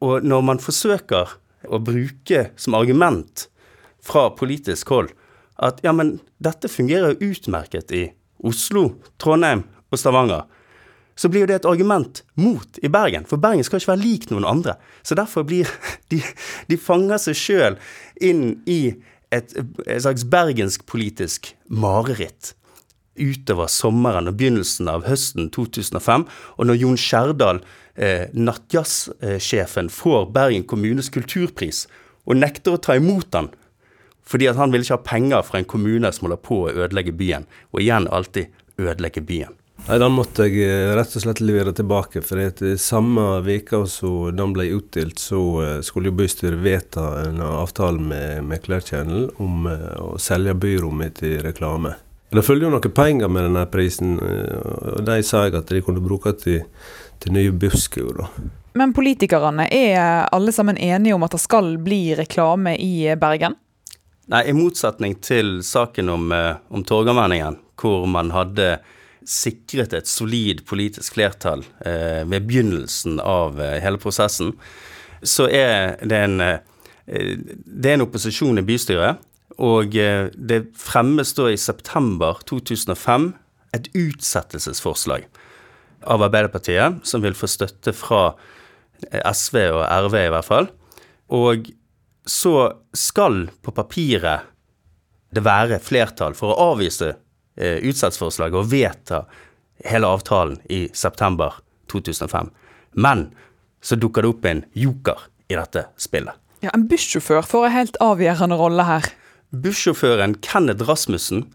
Og 0.04 0.24
når 0.26 0.44
man 0.46 0.62
forsøker 0.62 1.36
å 1.64 1.80
bruke 1.80 2.48
som 2.60 2.76
argument 2.76 3.48
fra 4.04 4.28
politisk 4.36 4.92
hold 4.92 5.14
at 5.64 5.80
ja, 5.84 5.94
men 5.94 6.18
dette 6.42 6.68
fungerer 6.68 7.20
utmerket 7.22 7.92
i 7.94 8.04
Oslo, 8.44 8.90
Trondheim 9.22 9.64
og 9.90 10.00
Stavanger, 10.00 10.44
så 11.14 11.30
blir 11.30 11.44
jo 11.44 11.48
det 11.50 11.60
et 11.60 11.68
argument 11.70 12.24
mot 12.34 12.80
i 12.82 12.90
Bergen. 12.90 13.26
For 13.30 13.38
Bergen 13.40 13.64
skal 13.64 13.78
ikke 13.78 13.92
være 13.92 14.02
lik 14.02 14.26
noen 14.32 14.46
andre. 14.50 14.74
Så 15.06 15.14
derfor 15.14 15.46
blir 15.46 15.70
de, 16.12 16.20
de 16.68 16.78
fanger 16.80 17.22
seg 17.22 17.38
sjøl 17.38 17.78
inn 18.18 18.58
i 18.66 18.96
et, 19.34 19.54
et 19.54 20.02
slags 20.02 20.26
bergensk 20.30 20.84
politisk 20.90 21.54
mareritt 21.70 22.54
utover 23.16 23.70
sommeren 23.70 24.30
og 24.30 24.38
begynnelsen 24.38 24.88
av 24.90 25.06
høsten 25.08 25.50
2005. 25.54 26.26
Og 26.58 26.68
når 26.68 26.80
Jon 26.82 27.00
Skjerdal, 27.00 27.60
eh, 27.96 28.30
nattjazzsjefen, 28.32 29.90
får 29.90 30.32
Bergen 30.32 30.64
kommunes 30.64 31.10
kulturpris 31.10 31.86
og 32.24 32.36
nekter 32.36 32.74
å 32.74 32.80
ta 32.80 32.96
imot 32.96 33.30
den 33.30 33.52
fordi 34.24 34.48
han 34.48 34.72
vil 34.72 34.80
ikke 34.80 34.96
ha 34.96 35.04
penger 35.04 35.42
fra 35.44 35.60
en 35.60 35.68
kommune 35.68 36.08
som 36.12 36.24
holder 36.24 36.40
på 36.40 36.62
å 36.64 36.72
ødelegge 36.72 37.12
byen, 37.12 37.44
og 37.76 37.82
igjen 37.84 38.08
alltid 38.08 38.54
ødelegge 38.80 39.20
byen. 39.20 39.52
Nei, 39.84 39.98
Den 39.98 40.14
måtte 40.16 40.46
jeg 40.48 40.64
eh, 40.64 40.94
rett 40.96 41.12
og 41.18 41.24
slett 41.24 41.42
levere 41.44 41.74
tilbake. 41.76 42.22
for 42.22 42.40
i 42.40 42.76
Samme 42.80 43.42
uke 43.44 43.82
som 43.90 44.34
den 44.36 44.54
ble 44.54 44.70
utdelt, 44.78 45.18
så 45.18 45.40
eh, 45.62 45.80
skulle 45.82 46.08
jo 46.08 46.18
bystyret 46.22 46.62
vedta 46.62 47.26
en 47.26 47.42
avtale 47.42 48.00
med, 48.00 48.64
Channel 48.84 49.28
om 49.36 49.66
uh, 49.66 50.14
å 50.14 50.18
selge 50.18 50.54
byrommet 50.54 51.20
til 51.20 51.42
reklame. 51.42 51.96
Det 52.34 52.42
følger 52.42 52.66
jo 52.66 52.74
noen 52.74 52.94
penger 52.94 53.30
med 53.30 53.46
denne 53.48 53.64
prisen, 53.70 54.16
og 54.18 55.04
de 55.06 55.20
sa 55.22 55.44
jeg 55.46 55.58
at 55.60 55.70
de 55.70 55.82
kunne 55.86 56.02
bruke 56.02 56.32
til, 56.40 56.64
til 57.22 57.34
nye 57.36 57.52
busskur. 57.54 58.24
Men 58.74 58.94
politikerne, 58.96 59.68
er 59.70 60.26
alle 60.34 60.52
sammen 60.52 60.80
enige 60.80 61.14
om 61.14 61.22
at 61.22 61.36
det 61.36 61.42
skal 61.44 61.76
bli 61.78 62.16
reklame 62.18 62.74
i 62.80 63.14
Bergen? 63.20 63.54
Nei, 64.32 64.42
i 64.50 64.56
motsetning 64.56 65.18
til 65.22 65.60
saken 65.62 66.10
om, 66.10 66.32
om 66.34 66.82
Torgallmenningen, 66.82 67.60
hvor 67.78 68.08
man 68.10 68.32
hadde 68.34 68.78
sikret 69.24 69.92
et 69.96 70.08
solid 70.08 70.64
politisk 70.68 71.16
flertall 71.16 71.64
eh, 71.84 72.22
ved 72.28 72.46
begynnelsen 72.46 73.20
av 73.20 73.60
eh, 73.60 73.78
hele 73.82 74.00
prosessen, 74.00 74.52
så 75.22 75.48
er 75.48 75.96
det 76.04 76.20
en, 76.26 76.40
eh, 76.40 76.58
det 77.06 77.90
er 77.90 77.98
en 77.98 78.06
opposisjon 78.06 78.60
i 78.60 78.66
bystyret. 78.66 79.22
Og 79.62 79.94
det 79.94 80.60
fremmes 80.78 81.34
da 81.36 81.48
i 81.52 81.60
september 81.60 82.40
2005 82.48 83.32
et 83.74 83.88
utsettelsesforslag 83.94 85.26
av 86.04 86.22
Arbeiderpartiet, 86.26 87.00
som 87.06 87.22
vil 87.24 87.36
få 87.38 87.48
støtte 87.50 87.94
fra 87.96 88.34
SV 89.10 89.58
og 89.74 89.84
RV 90.08 90.18
i 90.20 90.32
hvert 90.34 90.48
fall. 90.48 90.68
Og 91.34 91.70
så 92.26 92.54
skal 92.96 93.48
på 93.62 93.74
papiret 93.76 94.50
det 95.34 95.42
være 95.44 95.80
flertall 95.82 96.36
for 96.38 96.52
å 96.54 96.70
avvise 96.74 97.14
utsettelsesforslaget 97.54 98.58
og 98.58 98.70
vedta 98.70 99.24
hele 99.84 100.08
avtalen 100.10 100.60
i 100.70 100.86
september 100.94 101.58
2005. 101.90 102.50
Men 102.94 103.28
så 103.84 103.98
dukker 104.00 104.24
det 104.24 104.30
opp 104.30 104.46
en 104.48 104.62
joker 104.78 105.26
i 105.50 105.58
dette 105.58 105.88
spillet. 106.00 106.34
Ja, 106.64 106.70
En 106.72 106.86
bussjåfør 106.88 107.44
får 107.44 107.66
en 107.66 107.74
helt 107.74 107.96
avgjørende 108.00 108.56
rolle 108.56 108.86
her. 108.88 109.10
Bussjåføren 109.62 110.34
Kenneth 110.42 110.88
Rasmussen, 110.88 111.46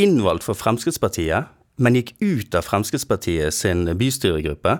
innvalgt 0.00 0.46
for 0.46 0.56
Fremskrittspartiet, 0.56 1.50
men 1.76 1.96
gikk 1.98 2.14
ut 2.22 2.54
av 2.56 2.64
Fremskrittspartiet 2.64 3.52
sin 3.54 3.84
bystyregruppe 3.98 4.78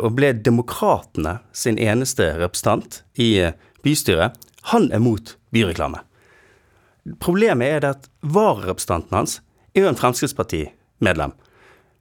og 0.00 0.14
ble 0.16 0.32
Demokratene 0.34 1.38
sin 1.52 1.78
eneste 1.78 2.30
representant 2.40 3.02
i 3.20 3.50
bystyret. 3.84 4.34
Han 4.72 4.88
er 4.94 5.02
mot 5.02 5.36
byreklame. 5.54 6.02
Problemet 7.22 7.76
er 7.76 7.84
det 7.84 7.92
at 7.96 8.10
vararepresentanten 8.22 9.16
hans 9.16 9.38
er 9.74 9.84
jo 9.84 9.92
en 9.92 10.00
Fremskrittspartimedlem, 10.00 11.36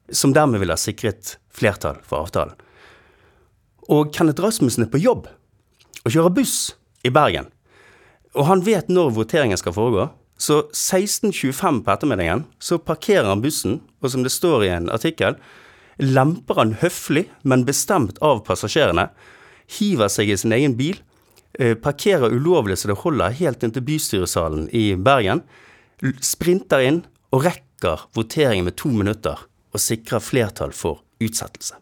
som 0.09 0.33
dermed 0.33 0.61
ville 0.61 0.75
ha 0.75 0.81
sikret 0.81 1.37
flertall 1.53 2.01
for 2.05 2.25
avtalen. 2.25 2.55
Og 3.89 4.11
Kenneth 4.13 4.41
Rasmussen 4.41 4.85
er 4.85 4.91
på 4.91 5.01
jobb 5.01 5.29
og 6.03 6.11
kjører 6.13 6.33
buss 6.33 6.57
i 7.05 7.13
Bergen. 7.13 7.49
Og 8.37 8.45
han 8.45 8.61
vet 8.65 8.91
når 8.91 9.15
voteringen 9.17 9.59
skal 9.59 9.75
foregå. 9.75 10.09
Så 10.39 10.61
16.25 10.71 11.81
på 11.83 11.91
ettermiddagen 11.91 12.45
så 12.63 12.77
parkerer 12.79 13.27
han 13.27 13.41
bussen, 13.43 13.81
og 13.99 14.13
som 14.13 14.23
det 14.23 14.31
står 14.31 14.63
i 14.63 14.71
en 14.71 14.87
artikkel, 14.93 15.35
lemper 15.99 16.61
han 16.61 16.77
høflig, 16.79 17.25
men 17.43 17.65
bestemt 17.67 18.21
av 18.23 18.45
passasjerene, 18.47 19.09
hiver 19.79 20.09
seg 20.09 20.31
i 20.31 20.37
sin 20.39 20.55
egen 20.55 20.77
bil, 20.79 20.95
eh, 21.59 21.75
parkerer 21.75 22.31
ulovlig 22.31 22.79
så 22.79 22.89
det 22.89 23.01
holder 23.03 23.35
helt 23.41 23.63
inn 23.63 23.75
til 23.75 23.85
bystyresalen 23.85 24.69
i 24.71 24.95
Bergen, 24.95 25.43
sprinter 26.23 26.79
inn 26.87 27.03
og 27.35 27.43
rekker 27.43 28.07
voteringen 28.15 28.69
med 28.69 28.77
to 28.79 28.89
minutter 28.95 29.43
og 29.73 29.83
sikrer 29.83 30.23
flertall 30.23 30.71
for 30.71 31.03
utsettelse. 31.19 31.75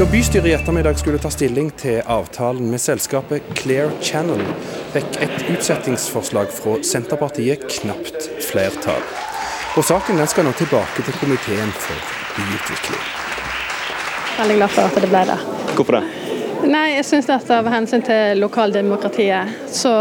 Da 0.00 0.06
bystyret 0.06 0.46
i 0.46 0.52
ettermiddag 0.56 0.96
skulle 0.96 1.18
ta 1.20 1.28
stilling 1.28 1.66
til 1.76 1.98
avtalen 2.08 2.70
med 2.72 2.80
selskapet 2.80 3.44
Clear 3.58 3.90
Channel, 4.00 4.40
fikk 4.94 5.18
et 5.20 5.42
utsettingsforslag 5.52 6.48
fra 6.56 6.78
Senterpartiet 6.88 7.66
knapt 7.68 8.30
flertall. 8.46 9.04
Og 9.76 9.84
Saken 9.84 10.16
den 10.16 10.32
skal 10.32 10.48
nå 10.48 10.54
tilbake 10.56 11.04
til 11.04 11.20
komiteen 11.20 11.76
for 11.84 12.16
byutvikling. 12.38 13.04
Veldig 14.38 14.58
glad 14.62 14.74
for 14.78 14.88
at 14.88 15.04
det 15.04 15.12
ble 15.12 15.24
det. 15.34 15.38
Hvorfor 15.76 16.00
det? 16.00 16.19
Nei, 16.60 16.96
jeg 16.96 17.06
synes 17.08 17.28
at 17.32 17.48
Av 17.54 17.68
hensyn 17.72 18.02
til 18.04 18.40
lokaldemokratiet 18.42 19.70
så 19.72 19.92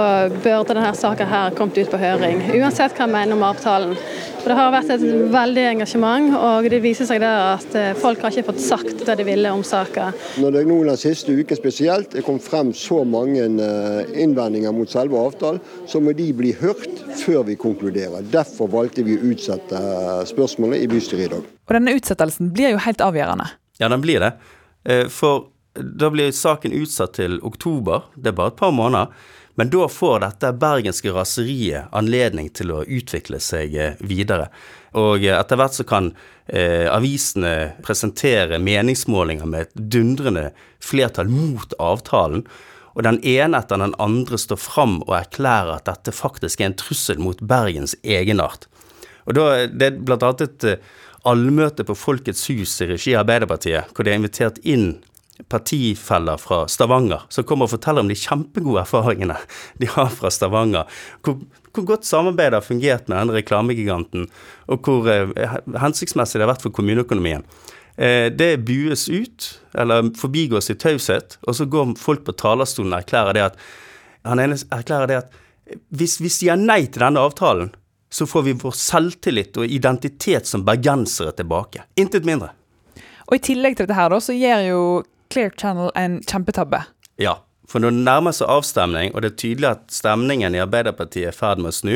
burde 0.43 0.73
denne 0.75 0.91
saken 0.97 1.29
her 1.29 1.53
kommet 1.57 1.77
ut 1.79 1.91
på 1.91 1.99
høring. 2.01 2.41
Uansett 2.57 2.97
hva 2.97 3.05
jeg 3.05 3.13
mener 3.13 3.37
om 3.37 3.45
avtalen. 3.47 3.93
For 4.39 4.51
Det 4.51 4.57
har 4.57 4.71
vært 4.71 4.91
et 4.93 5.03
veldig 5.33 5.63
engasjement, 5.73 6.29
og 6.35 6.67
det 6.71 6.79
viser 6.83 7.07
seg 7.09 7.19
der 7.23 7.57
at 7.57 7.75
eh, 7.75 7.89
folk 7.99 8.21
har 8.23 8.31
ikke 8.31 8.47
fått 8.53 8.61
sagt 8.63 9.03
det 9.07 9.17
de 9.19 9.25
ville 9.27 9.51
om 9.51 9.63
saken. 9.67 10.15
Når 10.39 10.55
det 10.55 10.63
nå 10.69 10.77
den 10.87 10.99
siste 10.99 11.35
uken 11.35 11.59
spesielt 11.59 12.15
er 12.15 12.25
kommet 12.27 12.45
frem 12.47 12.71
så 12.75 13.01
mange 13.03 13.43
eh, 13.43 14.13
innvendinger 14.23 14.75
mot 14.75 14.91
selve 14.91 15.19
avtalen, 15.19 15.59
så 15.87 15.99
må 16.03 16.15
de 16.15 16.29
bli 16.35 16.53
hørt 16.59 17.03
før 17.19 17.43
vi 17.51 17.59
konkluderer. 17.59 18.23
Derfor 18.31 18.71
valgte 18.71 19.03
vi 19.07 19.19
å 19.19 19.31
utsette 19.33 19.79
eh, 19.79 20.25
spørsmålet 20.31 20.85
i 20.85 20.91
bystyret 20.91 21.27
i 21.27 21.31
dag. 21.35 21.53
Og 21.67 21.77
denne 21.79 21.95
utsettelsen 21.99 22.51
blir 22.55 22.75
jo 22.77 22.83
helt 22.87 23.03
avgjørende. 23.05 23.51
Ja, 23.79 23.91
den 23.91 24.03
blir 24.03 24.23
det. 24.23 24.33
Eh, 24.87 25.07
For 25.11 25.49
da 25.73 26.09
blir 26.09 26.31
saken 26.31 26.73
utsatt 26.73 27.17
til 27.19 27.39
oktober, 27.45 28.07
det 28.15 28.33
er 28.33 28.39
bare 28.39 28.53
et 28.53 28.59
par 28.59 28.73
måneder. 28.75 29.13
Men 29.59 29.69
da 29.73 29.89
får 29.91 30.21
dette 30.23 30.53
bergenske 30.55 31.11
raseriet 31.11 31.91
anledning 31.91 32.47
til 32.55 32.71
å 32.71 32.83
utvikle 32.87 33.41
seg 33.43 33.75
eh, 33.75 33.97
videre. 33.99 34.47
Og 34.95 35.25
eh, 35.25 35.35
etter 35.35 35.59
hvert 35.59 35.75
så 35.75 35.83
kan 35.83 36.13
eh, 36.47 36.87
avisene 36.87 37.73
presentere 37.83 38.61
meningsmålinger 38.63 39.49
med 39.49 39.67
et 39.67 39.81
dundrende 39.97 40.45
flertall 40.79 41.27
mot 41.33 41.75
avtalen. 41.75 42.45
Og 42.95 43.03
den 43.05 43.19
ene 43.27 43.59
etter 43.59 43.81
den 43.83 43.97
andre 43.99 44.39
står 44.39 44.61
fram 44.63 45.01
og 45.09 45.17
erklærer 45.19 45.75
at 45.75 45.89
dette 45.91 46.15
faktisk 46.15 46.63
er 46.63 46.71
en 46.71 46.79
trussel 46.79 47.19
mot 47.19 47.43
Bergens 47.43 47.97
egenart. 48.03 48.69
Og 49.27 49.35
da, 49.37 49.67
Det 49.67 49.91
er 49.91 50.15
annet 50.15 50.47
et 50.47 50.69
eh, 50.71 50.81
allmøte 51.27 51.83
på 51.83 51.99
Folkets 51.99 52.47
hus 52.49 52.79
i 52.81 52.87
regi 52.93 53.13
av 53.13 53.25
Arbeiderpartiet, 53.25 53.91
hvor 53.93 54.07
de 54.07 54.13
er 54.13 54.19
invitert 54.21 54.63
inn 54.63 55.01
partifeller 55.47 56.37
fra 56.41 56.63
Stavanger 56.67 57.23
som 57.31 57.45
kommer 57.47 57.67
og 57.67 57.73
forteller 57.73 58.03
om 58.03 58.11
de 58.11 58.17
kjempegode 58.19 58.83
erfaringene 58.83 59.37
de 59.79 59.89
har 59.93 60.11
fra 60.13 60.31
Stavanger. 60.33 60.89
Hvor, 61.25 61.39
hvor 61.73 61.87
godt 61.93 62.07
samarbeidet 62.09 62.59
har 62.59 62.65
fungert 62.65 63.07
med 63.07 63.17
denne 63.17 63.37
reklamegiganten, 63.39 64.27
og 64.67 64.85
hvor 64.85 65.09
eh, 65.09 65.59
hensiktsmessig 65.79 66.39
det 66.39 66.47
har 66.47 66.53
vært 66.53 66.65
for 66.65 66.75
kommuneøkonomien. 66.75 67.45
Eh, 67.95 68.27
det 68.31 68.65
bues 68.67 69.07
ut, 69.09 69.49
eller 69.73 70.11
forbigås 70.19 70.71
i 70.73 70.77
taushet, 70.79 71.39
og 71.47 71.55
så 71.55 71.67
går 71.69 71.95
folk 71.99 72.25
på 72.27 72.35
talerstolen 72.39 72.93
og 72.93 73.03
erklærer 73.03 73.37
det 73.37 73.45
at 73.51 73.61
han 74.27 74.41
ene 74.43 74.57
erklærer 74.75 75.09
det 75.09 75.21
at 75.23 75.37
hvis 75.95 76.17
vi 76.19 76.31
sier 76.33 76.57
nei 76.59 76.81
til 76.87 77.03
denne 77.05 77.21
avtalen, 77.23 77.69
så 78.09 78.25
får 78.25 78.47
vi 78.47 78.55
vår 78.57 78.73
selvtillit 78.73 79.57
og 79.61 79.69
identitet 79.69 80.49
som 80.49 80.63
bergensere 80.65 81.31
tilbake. 81.37 81.83
Intet 81.99 82.25
mindre. 82.25 82.49
Og 83.29 83.37
I 83.37 83.43
tillegg 83.51 83.77
til 83.77 83.85
dette 83.85 83.97
her 83.99 84.15
så 84.23 84.33
gjør 84.33 84.63
jo 84.65 84.81
Clear 85.29 85.53
Channel 85.57 85.91
en 85.95 86.19
kjempetabbe. 86.25 86.83
Ja, 87.21 87.39
for 87.69 87.83
når 87.83 87.93
det 87.93 88.05
nærmer 88.07 88.33
seg 88.35 88.49
avstemning, 88.49 89.13
og 89.13 89.21
det 89.21 89.33
er 89.33 89.39
tydelig 89.43 89.69
at 89.69 89.85
stemningen 89.93 90.57
i 90.57 90.63
Arbeiderpartiet 90.63 91.29
er 91.29 91.35
i 91.35 91.39
ferd 91.39 91.63
med 91.63 91.73
å 91.73 91.79
snu, 91.81 91.95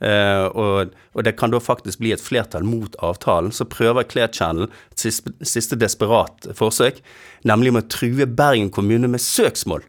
Uh, 0.00 0.46
og, 0.56 0.94
og 1.12 1.24
det 1.26 1.34
kan 1.36 1.52
da 1.52 1.58
faktisk 1.60 2.00
bli 2.00 2.14
et 2.14 2.22
flertall 2.24 2.64
mot 2.64 2.94
avtalen, 3.04 3.52
så 3.52 3.66
prøver 3.68 4.06
Clear 4.08 4.30
Channel 4.32 4.70
et 4.88 5.02
siste, 5.02 5.34
siste 5.44 5.76
desperat 5.76 6.48
forsøk, 6.56 7.02
nemlig 7.44 7.74
med 7.76 7.84
å 7.84 7.90
true 7.92 8.24
Bergen 8.24 8.70
kommune 8.72 9.10
med 9.12 9.20
søksmål. 9.20 9.84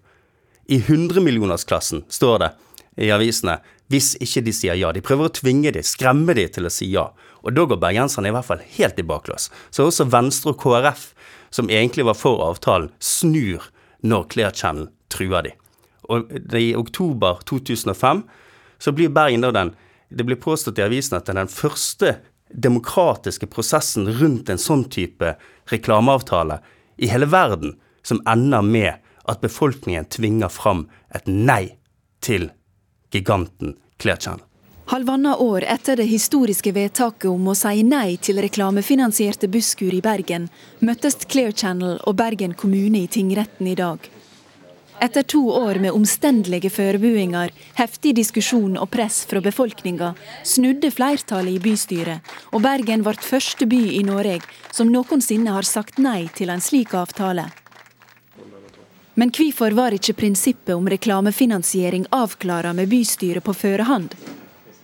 I 0.67 0.81
hundremillionersklassen 0.89 2.03
står 2.11 2.43
det 2.43 2.51
i 3.07 3.13
avisene 3.15 3.61
hvis 3.91 4.13
ikke 4.23 4.43
de 4.43 4.53
sier 4.55 4.75
ja. 4.79 4.91
De 4.91 5.03
prøver 5.03 5.27
å 5.27 5.35
tvinge 5.35 5.71
de, 5.75 5.83
skremme 5.83 6.35
de 6.35 6.45
til 6.51 6.67
å 6.67 6.71
si 6.71 6.89
ja. 6.91 7.09
Og 7.43 7.55
da 7.55 7.65
går 7.67 7.79
bergenserne 7.79 8.31
i 8.31 8.35
hvert 8.35 8.47
fall 8.47 8.67
helt 8.77 8.99
i 8.99 9.07
baklås. 9.07 9.49
Så 9.71 9.87
også 9.87 10.07
Venstre 10.11 10.53
og 10.53 10.59
KrF, 10.61 11.09
som 11.51 11.69
egentlig 11.69 12.05
var 12.07 12.17
for 12.17 12.41
avtalen, 12.45 12.89
snur 12.99 13.67
når 14.01 14.27
Clear 14.33 14.55
Channel 14.55 14.89
truer 15.11 15.45
de. 15.45 15.53
Og 16.09 16.31
i 16.57 16.73
oktober 16.75 17.43
2005 17.47 18.23
så 18.81 18.93
blir 18.95 19.13
Bergen 19.13 19.45
da 19.45 19.51
den 19.51 19.75
Det 20.11 20.25
blir 20.27 20.35
påstått 20.35 20.79
i 20.79 20.83
avisen 20.83 21.15
at 21.15 21.23
det 21.25 21.31
er 21.31 21.37
den 21.39 21.47
første 21.47 22.09
demokratiske 22.51 23.47
prosessen 23.47 24.09
rundt 24.19 24.49
en 24.51 24.59
sånn 24.59 24.83
type 24.91 25.37
reklameavtale 25.71 26.57
i 26.99 27.07
hele 27.07 27.29
verden 27.31 27.77
som 28.03 28.19
ender 28.27 28.65
med 28.65 28.99
at 29.31 29.39
befolkningen 29.39 30.09
tvinger 30.11 30.51
fram 30.51 30.89
et 31.15 31.31
nei 31.31 31.77
til 32.19 32.49
giganten 33.15 33.77
Clear 34.03 34.19
Channel. 34.19 34.50
Halvannet 34.91 35.39
år 35.39 35.63
etter 35.63 35.95
det 35.95 36.03
historiske 36.03 36.71
vedtaket 36.75 37.29
om 37.31 37.45
å 37.47 37.53
si 37.55 37.79
nei 37.87 38.17
til 38.19 38.41
reklamefinansierte 38.43 39.47
busskur 39.47 39.93
i 39.95 40.01
Bergen, 40.03 40.49
møttes 40.83 41.15
Clear 41.31 41.53
Channel 41.55 42.01
og 42.03 42.17
Bergen 42.19 42.51
kommune 42.59 43.05
i 43.05 43.07
tingretten 43.07 43.69
i 43.71 43.75
dag. 43.79 44.09
Etter 44.99 45.23
to 45.23 45.45
år 45.47 45.79
med 45.79 45.95
omstendelige 45.95 46.73
forberedelser, 46.75 47.53
heftig 47.77 48.11
diskusjon 48.17 48.75
og 48.75 48.91
press 48.91 49.21
fra 49.31 49.39
befolkninga, 49.39 50.09
snudde 50.43 50.91
flertallet 50.91 51.55
i 51.55 51.63
bystyret, 51.69 52.35
og 52.51 52.67
Bergen 52.67 53.07
ble 53.07 53.15
første 53.15 53.69
by 53.71 53.79
i 53.95 54.03
Norge 54.03 54.43
som 54.75 54.91
noensinne 54.91 55.55
har 55.55 55.71
sagt 55.71 56.03
nei 56.03 56.25
til 56.35 56.51
en 56.51 56.59
slik 56.59 56.91
avtale. 56.99 57.47
Men 59.15 59.31
hvorfor 59.31 59.71
var 59.71 59.95
ikke 59.95 60.19
prinsippet 60.19 60.75
om 60.75 60.91
reklamefinansiering 60.97 62.11
avklara 62.11 62.75
med 62.75 62.91
bystyret 62.91 63.47
på 63.47 63.55
førehånd? 63.55 64.19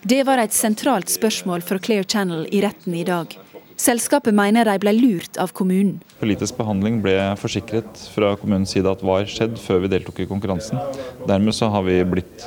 Det 0.06 0.20
var 0.22 0.38
et 0.38 0.54
sentralt 0.54 1.10
spørsmål 1.10 1.64
for 1.66 1.82
Clear 1.82 2.04
Channel 2.06 2.44
i 2.54 2.60
retten 2.62 2.94
i 2.94 3.02
dag. 3.02 3.32
Selskapet 3.78 4.34
mener 4.34 4.66
de 4.66 4.76
ble 4.78 4.92
lurt 4.94 5.38
av 5.42 5.50
kommunen. 5.54 5.96
Politisk 6.20 6.54
behandling 6.58 7.00
ble 7.02 7.16
forsikret 7.38 8.04
fra 8.14 8.32
kommunens 8.38 8.74
side 8.74 8.90
at 8.90 9.02
var 9.02 9.26
skjedd 9.26 9.58
før 9.58 9.82
vi 9.84 9.90
deltok 9.90 10.22
i 10.22 10.28
konkurransen. 10.30 10.78
Dermed 11.26 11.54
så 11.54 11.70
har 11.74 11.82
vi 11.86 11.98
blitt 12.06 12.46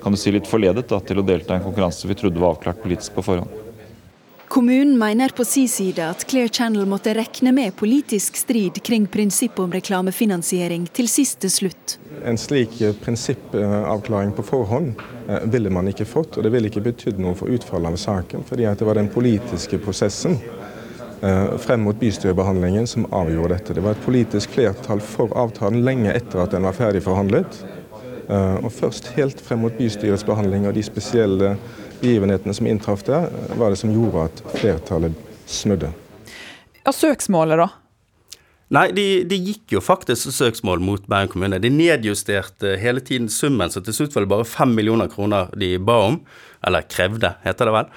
kan 0.00 0.12
du 0.12 0.16
si, 0.16 0.32
litt 0.32 0.48
forledet 0.48 0.86
da, 0.88 0.96
til 1.04 1.20
å 1.20 1.24
delta 1.24 1.52
i 1.52 1.58
en 1.60 1.64
konkurranse 1.64 2.08
vi 2.08 2.16
trodde 2.16 2.40
var 2.40 2.54
avklart 2.54 2.80
politisk 2.80 3.16
på 3.16 3.24
forhånd. 3.24 3.69
Kommunen 4.50 4.98
mener 4.98 5.28
på 5.28 5.44
sin 5.44 5.68
side 5.68 6.02
at 6.02 6.24
Clear 6.26 6.48
Channel 6.48 6.82
måtte 6.90 7.12
regne 7.14 7.52
med 7.54 7.76
politisk 7.78 8.34
strid 8.36 8.80
kring 8.82 9.04
prinsippet 9.06 9.60
om 9.62 9.70
reklamefinansiering 9.70 10.88
til 10.90 11.06
siste 11.06 11.46
slutt. 11.54 11.92
En 12.26 12.34
slik 12.34 12.80
eh, 12.82 12.96
prinsippavklaring 12.98 14.32
på 14.34 14.42
forhånd 14.48 15.04
eh, 15.28 15.44
ville 15.52 15.70
man 15.70 15.86
ikke 15.92 16.02
fått, 16.02 16.34
og 16.34 16.42
det 16.42 16.50
ville 16.50 16.66
ikke 16.66 16.82
betydd 16.82 17.20
noe 17.22 17.38
for 17.38 17.46
utfallet 17.54 17.94
av 17.94 18.02
saken, 18.02 18.42
fordi 18.48 18.66
det 18.66 18.88
var 18.88 18.98
den 18.98 19.12
politiske 19.14 19.78
prosessen 19.84 20.34
eh, 20.34 21.54
frem 21.62 21.86
mot 21.86 22.00
bystyrebehandlingen 22.02 22.90
som 22.90 23.06
avgjorde 23.06 23.54
dette. 23.54 23.76
Det 23.78 23.84
var 23.86 23.94
et 23.94 24.02
politisk 24.02 24.56
flertall 24.58 25.04
for 25.12 25.30
avtalen 25.38 25.84
lenge 25.86 26.10
etter 26.10 26.42
at 26.42 26.56
den 26.56 26.66
var 26.66 26.74
ferdig 26.74 27.04
forhandlet. 27.06 27.62
Og 28.30 28.68
først 28.70 29.08
helt 29.16 29.40
frem 29.42 29.58
mot 29.64 29.74
bystyrets 29.74 30.22
behandling 30.22 30.68
og 30.68 30.76
de 30.76 30.84
spesielle 30.86 31.48
begivenhetene 32.00 32.54
som 32.56 32.66
inntraff 32.66 33.04
der, 33.06 33.28
var 33.58 33.72
det 33.72 33.80
som 33.80 33.92
gjorde 33.94 34.28
at 34.28 34.42
flertallet 34.56 35.28
snudde. 35.50 35.92
Ja, 36.84 36.92
Søksmålet, 36.92 37.60
da? 37.60 37.68
Nei, 38.70 38.86
de, 38.94 39.04
de, 39.26 39.34
gikk 39.50 39.72
jo 39.74 39.80
faktisk 39.82 40.30
søksmål 40.30 40.78
mot 40.86 41.06
Bergen 41.10 41.32
kommune. 41.32 41.58
De 41.58 41.72
nedjusterte 41.74 42.76
hele 42.78 43.02
tiden 43.02 43.26
summen, 43.32 43.72
så 43.72 43.82
til 43.82 43.96
slutt 43.96 44.14
var 44.14 44.22
det 44.22 44.30
bare 44.30 44.46
fem 44.46 44.76
millioner 44.78 45.10
kroner 45.10 45.50
de 45.58 45.72
ba 45.82 45.96
om. 46.06 46.20
Eller 46.66 46.86
krevde, 46.86 47.32
heter 47.42 47.66
det 47.66 47.74
vel. 47.74 47.90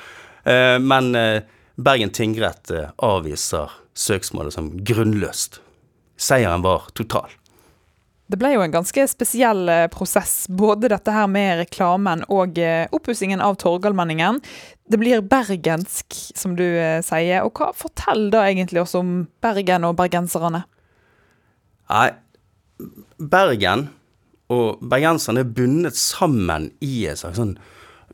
Eh, 0.50 0.78
men 0.82 1.13
eh, 1.20 1.46
Bergen 1.78 2.10
tingrett 2.10 2.74
eh, 2.74 2.89
avviser 3.06 3.70
søksmålet 3.94 4.58
som 4.58 4.72
grunnløst. 4.82 5.62
Seieren 6.18 6.66
var 6.66 6.89
total. 6.98 7.30
Det 8.34 8.39
ble 8.41 8.56
jo 8.56 8.63
en 8.65 8.74
ganske 8.74 9.04
spesiell 9.06 9.67
eh, 9.69 9.84
prosess, 9.93 10.48
både 10.50 10.89
dette 10.89 11.13
her 11.13 11.28
med 11.30 11.60
reklamen 11.60 12.24
og 12.34 12.58
eh, 12.58 12.88
oppussingen 12.89 13.43
av 13.46 13.60
Torgallmenningen. 13.62 14.39
Det 14.89 14.98
blir 14.98 15.22
bergensk, 15.22 16.17
som 16.34 16.56
du 16.58 16.63
eh, 16.65 16.98
sier. 17.06 17.46
Og 17.46 17.54
hva 17.62 17.69
forteller 17.78 18.32
da 18.34 18.41
egentlig 18.48 18.82
oss 18.82 18.96
om 18.98 19.28
Bergen 19.46 19.86
og 19.86 20.00
bergenserne. 20.02 20.63
Nei, 21.93 22.08
Bergen 23.22 23.86
og 24.50 24.82
bergenserne 24.82 25.46
er 25.46 25.54
bundet 25.54 26.02
sammen 26.02 26.72
i 26.82 27.06
en 27.12 27.22
slags 27.22 27.38
sånn 27.38 27.54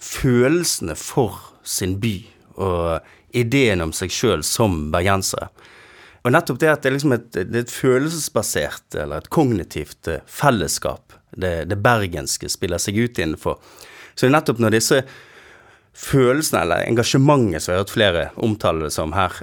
følelsene 0.03 0.99
for 0.99 1.39
sin 1.63 1.95
by 2.03 2.17
og 2.59 3.39
ideen 3.39 3.87
om 3.87 3.95
seg 3.95 4.11
sjøl 4.11 4.43
som 4.43 4.89
bergensere. 4.91 5.47
Og 6.23 6.33
nettopp 6.35 6.59
det 6.59 6.71
at 6.71 6.83
det 6.83 6.89
er 6.89 6.95
liksom 6.97 7.15
et, 7.15 7.29
det 7.37 7.55
er 7.55 7.65
et 7.65 7.73
følelsesbasert 7.73 8.97
eller 8.99 9.21
et 9.21 9.31
kognitivt 9.33 10.11
eh, 10.11 10.23
fellesskap 10.27 11.15
det, 11.31 11.69
det, 11.69 11.77
bergenske 11.79 12.49
spiller 12.51 12.81
seg 12.81 12.97
ut 12.99 13.19
innenfor. 13.21 13.59
Så 14.13 14.25
det 14.25 14.31
er 14.31 14.37
nettopp 14.39 14.61
når 14.63 14.75
disse 14.75 15.01
følelsene 15.99 16.63
eller 16.63 16.87
engasjementet 16.87 17.63
som 17.63 17.73
jeg 17.73 17.79
har 17.79 17.85
hørt 17.85 17.95
flere 17.95 18.25
omtale 18.39 18.87
det 18.87 18.93
som 18.95 19.13
her, 19.15 19.35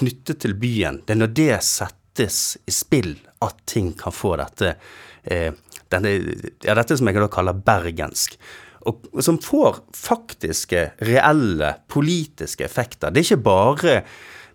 knyttet 0.00 0.40
til 0.42 0.54
byen, 0.58 1.00
det 1.06 1.14
er 1.14 1.20
når 1.22 1.34
det 1.36 1.52
settes 1.66 2.40
i 2.68 2.74
spill 2.74 3.14
at 3.44 3.60
ting 3.70 3.92
kan 3.98 4.14
få 4.14 4.34
dette 4.40 4.74
eh, 5.24 5.52
denne, 5.90 6.16
ja, 6.62 6.74
dette 6.78 6.98
som 6.98 7.08
jeg 7.10 7.18
da 7.18 7.30
kaller 7.32 7.62
bergensk. 7.66 8.36
Og, 8.88 9.08
som 9.20 9.36
får 9.42 9.82
faktiske, 9.96 10.86
reelle 11.04 11.74
politiske 11.92 12.64
effekter. 12.64 13.12
Det 13.12 13.20
er 13.20 13.26
ikke 13.28 13.44
bare 13.44 13.96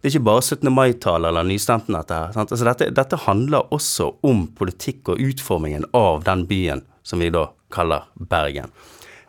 det 0.06 0.12
er 0.12 0.20
ikke 0.20 0.28
bare 0.28 0.42
17. 0.46 0.70
mai-tale 0.70 1.30
eller 1.32 1.48
nystemten, 1.50 1.96
dette 1.98 2.14
her. 2.14 2.36
Altså 2.38 2.66
dette, 2.68 2.92
dette, 2.94 3.18
handler 3.24 3.72
også 3.74 4.12
om 4.22 4.44
politikk 4.54 5.10
og 5.10 5.22
utformingen 5.32 5.88
av 5.98 6.20
den 6.28 6.44
byen 6.46 6.84
som 7.02 7.24
vi 7.24 7.32
da 7.34 7.48
kaller 7.74 8.04
Bergen. 8.14 8.70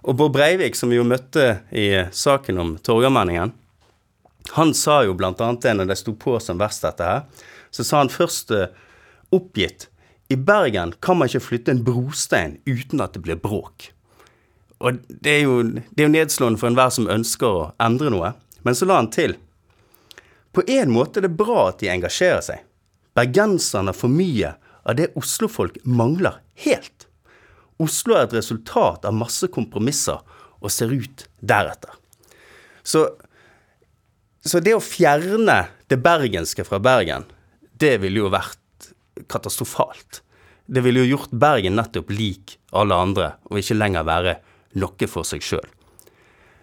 Og 0.04 0.18
Bård 0.20 0.34
Breivik, 0.34 0.76
som 0.76 0.92
vi 0.92 0.98
jo 0.98 1.06
møtte 1.08 1.62
i 1.72 1.86
saken 2.12 2.60
om 2.60 2.74
Torgallmenningen, 2.84 3.54
han 4.58 4.74
sa 4.76 4.98
jo 5.06 5.14
blant 5.16 5.40
annet 5.40 5.64
det 5.64 5.72
når 5.78 5.88
det 5.88 5.96
sto 6.02 6.12
på 6.12 6.36
som 6.44 6.60
verst, 6.60 6.84
dette 6.84 7.08
her, 7.08 7.24
så 7.72 7.88
sa 7.88 8.02
han 8.04 8.12
først 8.12 8.52
uh, 8.52 8.68
oppgitt 9.32 9.88
i 10.28 10.36
Bergen 10.36 10.92
kan 11.00 11.16
man 11.16 11.32
ikke 11.32 11.46
flytte 11.46 11.72
en 11.72 11.82
brostein 11.88 12.58
uten 12.68 13.00
at 13.00 13.16
det 13.16 13.24
blir 13.24 13.40
bråk. 13.40 13.94
Og 14.84 15.00
det 15.08 15.38
er 15.38 15.42
jo, 15.48 15.56
det 15.64 16.04
er 16.04 16.10
jo 16.10 16.14
nedslående 16.18 16.60
for 16.60 16.68
enhver 16.68 16.92
som 16.92 17.08
ønsker 17.08 17.48
å 17.48 17.66
endre 17.80 18.12
noe. 18.12 18.34
Men 18.60 18.76
så 18.76 18.84
la 18.84 19.00
han 19.00 19.08
til 19.08 19.38
på 20.56 20.64
en 20.66 20.92
måte 20.92 21.20
er 21.20 21.26
det 21.26 21.36
bra 21.36 21.68
at 21.68 21.82
de 21.82 21.90
engasjerer 21.92 22.40
seg. 22.44 22.62
Bergenserne 23.16 23.92
får 23.96 24.12
mye 24.12 24.54
av 24.88 24.96
det 24.96 25.10
oslofolk 25.18 25.76
mangler 25.84 26.38
helt. 26.64 27.06
Oslo 27.82 28.16
er 28.16 28.24
et 28.24 28.38
resultat 28.38 29.04
av 29.04 29.16
masse 29.16 29.48
kompromisser 29.52 30.22
og 30.56 30.72
ser 30.72 30.94
ut 30.96 31.26
deretter. 31.44 31.92
Så, 32.80 33.04
så 34.40 34.62
det 34.64 34.76
å 34.78 34.80
fjerne 34.80 35.58
det 35.92 36.00
bergenske 36.00 36.64
fra 36.64 36.80
Bergen, 36.80 37.26
det 37.76 37.98
ville 38.00 38.24
jo 38.24 38.32
vært 38.32 38.92
katastrofalt. 39.28 40.22
Det 40.66 40.80
ville 40.80 41.04
jo 41.04 41.16
gjort 41.16 41.36
Bergen 41.36 41.76
nettopp 41.76 42.16
lik 42.16 42.56
alle 42.72 42.96
andre, 42.96 43.34
og 43.50 43.60
ikke 43.60 43.76
lenger 43.76 44.08
være 44.08 44.38
noe 44.80 45.08
for 45.10 45.28
seg 45.28 45.44
sjøl. 45.44 45.66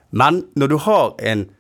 Men 0.10 0.47
når 0.58 0.73
du 0.73 0.82
har 0.86 1.13
en 1.21 1.51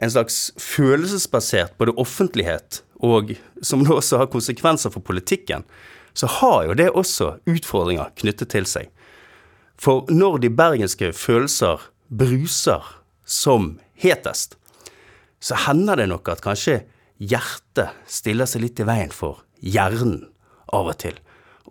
en 0.00 0.10
slags 0.10 0.50
følelsesbasert 0.60 1.76
både 1.80 1.94
offentlighet 2.00 2.80
og 3.02 3.34
som 3.64 3.82
nå 3.82 3.98
også 3.98 4.22
har 4.22 4.30
konsekvenser 4.32 4.92
for 4.94 5.04
politikken, 5.04 5.66
så 6.14 6.28
har 6.38 6.68
jo 6.68 6.76
det 6.78 6.90
også 6.90 7.36
utfordringer 7.48 8.12
knyttet 8.20 8.52
til 8.54 8.68
seg. 8.68 8.88
For 9.80 10.06
når 10.12 10.42
de 10.44 10.52
bergenske 10.54 11.10
følelser 11.16 11.82
bruser 12.12 12.84
som 13.24 13.76
hetest, 13.98 14.56
så 15.42 15.58
hender 15.66 15.98
det 15.98 16.08
nok 16.12 16.30
at 16.30 16.44
kanskje 16.44 16.82
hjertet 17.18 17.90
stiller 18.06 18.46
seg 18.46 18.66
litt 18.66 18.82
i 18.82 18.86
veien 18.86 19.10
for 19.14 19.42
hjernen 19.58 20.20
av 20.72 20.92
og 20.92 21.00
til. 21.02 21.18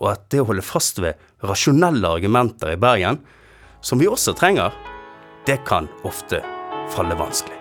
Og 0.01 0.11
at 0.15 0.27
det 0.33 0.41
å 0.43 0.49
holde 0.49 0.65
fast 0.65 0.99
ved 1.03 1.19
rasjonelle 1.45 2.11
argumenter 2.17 2.73
i 2.73 2.81
Bergen, 2.81 3.21
som 3.81 4.01
vi 4.01 4.09
også 4.11 4.35
trenger, 4.37 4.75
det 5.47 5.61
kan 5.67 5.89
ofte 6.07 6.43
falle 6.91 7.17
vanskelig. 7.17 7.60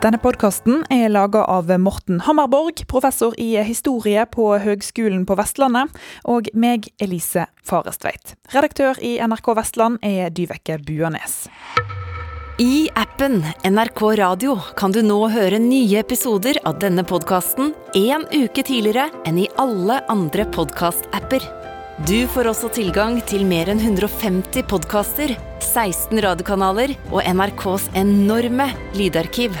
Denne 0.00 0.16
podkasten 0.16 0.78
er 0.88 1.10
laga 1.12 1.42
av 1.44 1.68
Morten 1.76 2.22
Hammerborg, 2.24 2.86
professor 2.88 3.34
i 3.36 3.50
historie 3.68 4.22
på 4.32 4.46
Høgskolen 4.56 5.26
på 5.28 5.34
Vestlandet, 5.36 5.90
og 6.24 6.46
meg, 6.56 6.86
Elise 7.04 7.42
Farestveit. 7.68 8.32
Redaktør 8.54 8.96
i 9.04 9.18
NRK 9.20 9.50
Vestland 9.58 9.98
er 10.00 10.30
Dyveke 10.32 10.78
Buanes. 10.86 11.50
I 12.56 12.88
appen 12.96 13.42
NRK 13.68 14.00
Radio 14.22 14.54
kan 14.78 14.94
du 14.96 15.02
nå 15.04 15.18
høre 15.34 15.58
nye 15.60 16.00
episoder 16.00 16.56
av 16.64 16.78
denne 16.80 17.04
podkasten 17.04 17.74
en 18.00 18.24
uke 18.32 18.64
tidligere 18.64 19.10
enn 19.28 19.42
i 19.42 19.50
alle 19.60 19.98
andre 20.08 20.46
podkast-apper. 20.54 21.44
Du 22.08 22.24
får 22.32 22.48
også 22.54 22.70
tilgang 22.78 23.18
til 23.28 23.44
mer 23.44 23.68
enn 23.68 23.84
150 23.84 24.64
podkaster, 24.72 25.36
16 25.60 26.24
radiokanaler 26.24 26.96
og 27.10 27.20
NRKs 27.20 27.90
enorme 28.00 28.70
lydarkiv. 28.96 29.60